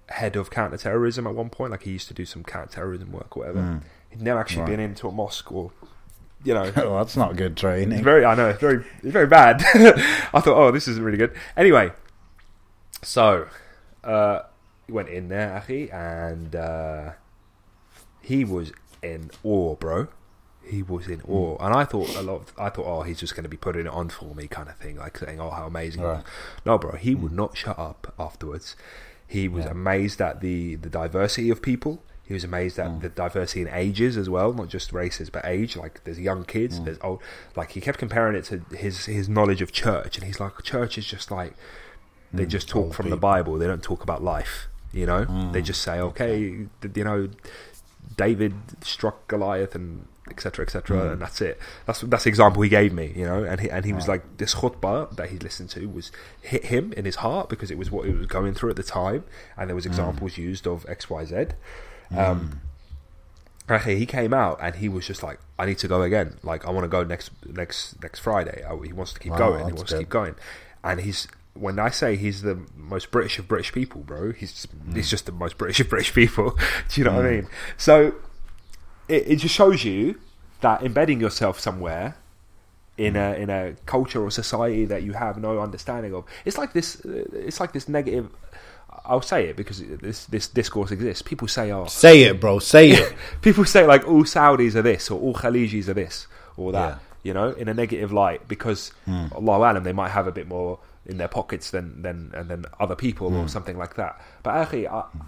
[0.09, 1.71] head of counter-terrorism at one point.
[1.71, 3.81] Like he used to do some counter-terrorism work or whatever.
[4.09, 4.71] He'd never actually Right.
[4.71, 5.71] been into a mosque or,
[6.43, 8.03] you know, well, that's not good training.
[8.03, 9.61] very, I know, it's very, it's very bad.
[10.33, 11.33] I thought, oh, this isn't really good.
[11.55, 11.91] Anyway,
[13.03, 13.47] so
[14.03, 14.41] uh,
[14.85, 17.11] he went in there, akhi, and uh,
[18.21, 18.71] he was
[19.03, 20.07] in awe, bro.
[20.65, 22.35] He was in awe, and I thought a lot.
[22.41, 24.67] Of, I thought, oh, he's just going to be putting it on for me, kind
[24.67, 26.01] of thing, like saying, oh, how amazing.
[26.01, 26.23] Right.
[26.65, 28.75] No, bro, he would not shut up afterwards.
[29.27, 29.71] He was Yeah.
[29.71, 32.03] amazed at the the diversity of people.
[32.23, 33.01] He was amazed at mm.
[33.01, 35.77] the diversity in ages as well, not just races but age.
[35.77, 36.85] Like there's young kids, mm.
[36.85, 37.21] there's old.
[37.55, 40.97] Like he kept comparing it to his his knowledge of church, and he's like, church
[40.97, 41.53] is just like
[42.33, 42.49] they mm.
[42.49, 43.17] just talk from the.
[43.17, 43.57] Bible.
[43.57, 44.67] They don't talk about life.
[44.93, 47.29] You know, they just say, okay, you know,
[48.15, 51.11] David struck Goliath and etc etc mm.
[51.13, 53.85] and that's it that's that's the example he gave me you know and he and
[53.85, 56.11] he was like this khutbah that he listened to was
[56.41, 58.83] hit him in his heart because it was what he was going through at the
[58.83, 59.23] time
[59.57, 59.89] and there was mm.
[59.89, 61.53] examples used of xyz
[62.11, 62.57] um mm.
[63.69, 66.37] Okay, he came out and he was just like, "I need to go again.
[66.41, 69.37] Like, I want to go next next next Friday." Oh, he wants to keep Wow,
[69.39, 69.65] going.
[69.65, 70.35] He wants to keep going,
[70.85, 74.31] and he's when I say he's the most British of British people, bro.
[74.31, 76.51] He's he's just the most British of British people.
[76.89, 77.49] Do you know what I mean?
[77.75, 78.15] So
[79.07, 80.19] it, it just shows you
[80.61, 82.15] that embedding yourself somewhere
[82.97, 86.25] in a in a culture or society that you have no understanding of.
[86.45, 87.03] It's like this.
[87.05, 88.29] uh, It's like this negative.
[89.05, 91.21] I'll say it because this this discourse exists.
[91.21, 92.59] People say, "Oh, Say it, bro.
[92.59, 93.15] Say it.
[93.41, 96.27] people say like all Saudis are this or all Khalijis are this
[96.57, 96.97] or that, Yeah.
[97.23, 99.27] you know, in a negative light because hmm.
[99.35, 102.65] Allah alam they might have a bit more in their pockets than than and than
[102.79, 103.47] other people or hmm.
[103.47, 104.19] something like that.
[104.43, 105.21] But actually, I, hmm.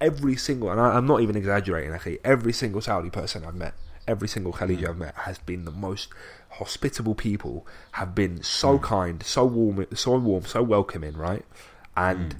[0.00, 1.92] Every single and I, I'm not even exaggerating.
[1.92, 3.74] Actually, every single Saudi person I've met,
[4.06, 4.90] every single Khaliji mm.
[4.90, 6.08] I've met has been the most
[6.50, 7.66] hospitable people.
[7.92, 8.82] Have been so mm.
[8.82, 11.44] kind, so warm, so warm, so welcoming, right?
[11.96, 12.38] And mm.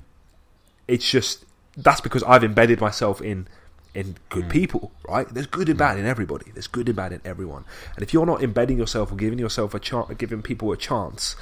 [0.89, 1.45] it's just
[1.77, 3.49] that's because I've embedded myself in
[3.95, 5.29] in good people, right?
[5.29, 6.53] There's good and bad in everybody.
[6.53, 7.65] There's good and bad in everyone.
[7.97, 11.35] And if you're not embedding yourself or giving yourself a chance, giving people a chance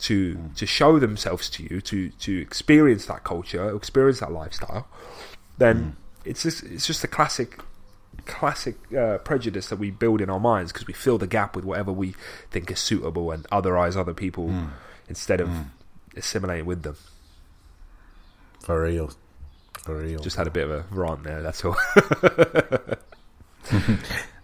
[0.00, 4.88] to to show themselves to you, to to experience that culture, experience that lifestyle,
[5.60, 7.60] then it's just it's just a classic
[8.26, 11.64] classic uh, prejudice that we build in our minds because we fill the gap with
[11.64, 12.14] whatever we
[12.50, 14.52] think is suitable and otherize other people
[15.08, 15.50] instead of
[16.16, 16.96] assimilating with them.
[18.60, 19.12] For real.
[19.82, 20.18] For real.
[20.20, 21.42] Just had a bit of a rant there.
[21.42, 21.76] That's all.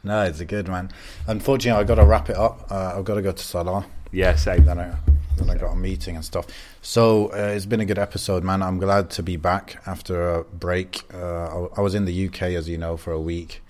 [0.02, 0.90] no, it's a good man.
[1.26, 2.70] Unfortunately, I've got to wrap it up.
[2.70, 3.84] Uh, I've got to go to Salah.
[4.12, 4.64] yeah, same.
[4.64, 4.94] Then I,
[5.36, 6.46] then I got a meeting and stuff.
[6.82, 8.62] So uh, it's been a good episode, man.
[8.62, 11.02] I'm glad to be back after a break.
[11.12, 13.62] Uh, I, I was in the UK, as you know, for a week.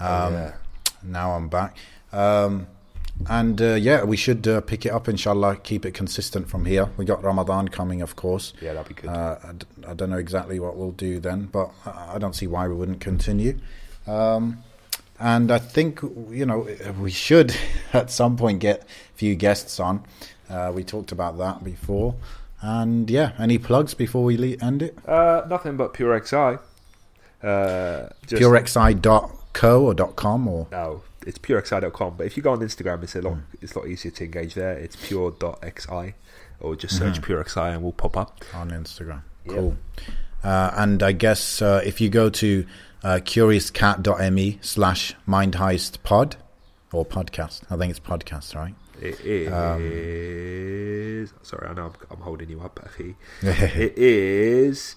[0.00, 0.52] Um, yeah.
[1.02, 1.76] Now I'm back.
[2.12, 2.66] Um,
[3.28, 6.88] and uh, yeah, we should uh, pick it up, inshallah, keep it consistent from here.
[6.96, 8.52] We got Ramadan coming, of course.
[8.60, 9.10] Yeah, that'd be good.
[9.10, 12.34] Uh, I, d- I don't know exactly what we'll do then, but I I don't
[12.34, 13.58] see why we wouldn't continue.
[14.06, 14.64] Um,
[15.20, 16.00] and I think
[16.30, 16.66] you know
[17.00, 17.54] we should
[17.92, 20.04] at some point get a few guests on.
[20.52, 22.14] Uh, we talked about that before.
[22.60, 24.96] And yeah, any plugs before we le- end it?
[25.08, 26.36] Uh, nothing but pure XI.
[27.42, 32.14] Uh, just, PureXI.co or .com or No, it's purexi.com.
[32.16, 34.54] But if you go on Instagram, it's a lot it's a lot easier to engage
[34.54, 34.74] there.
[34.74, 36.14] It's pure.xi,
[36.60, 38.40] or just search purexi and we'll pop up.
[38.54, 39.22] on Instagram.
[39.44, 39.52] Yeah.
[39.54, 39.76] Cool.
[40.44, 42.64] Uh, and I guess uh, if you go to
[43.02, 46.34] uh, curiouscat.me slash mindheistpod
[46.92, 48.74] or podcast, I think it's podcast, right?
[49.02, 51.32] It is.
[51.42, 53.14] sorry, I know I'm, I'm holding you up, Akhi.
[53.42, 54.96] it is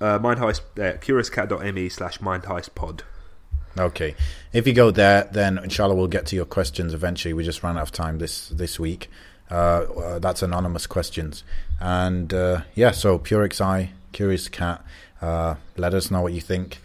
[0.00, 0.60] uh, mindheist.
[0.76, 3.00] Uh, curiouscat.me slash mindheistpod.
[3.78, 4.14] Okay.
[4.52, 7.32] If you go there, then inshallah we'll get to your questions eventually.
[7.32, 9.10] We just ran out of time this this week.
[9.50, 11.42] Uh, uh, that's anonymous questions,
[11.80, 12.90] and uh, yeah.
[12.90, 14.84] So PureXI, Curious Cat.
[15.22, 16.80] Uh, let us know what you think,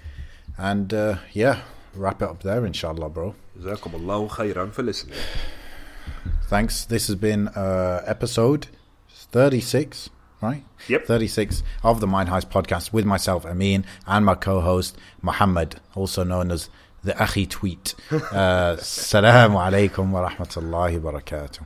[0.57, 3.35] and uh, yeah, wrap it up there, inshallah, bro.
[3.59, 5.17] Jazakumullahu khairan for listening.
[6.53, 6.85] Thanks.
[6.85, 8.67] This has been uh, episode
[9.09, 10.11] thirty-six.
[10.39, 10.63] Right?
[10.87, 11.05] Yep.
[11.05, 16.23] 36 of the Mind Heist podcast with myself, Amin, and my co host, Muhammad, also
[16.23, 16.69] known as
[17.03, 17.95] the Akhi Tweet.
[18.11, 21.65] Uh, Assalamu alaikum wa rahmatullahi wa barakatuh.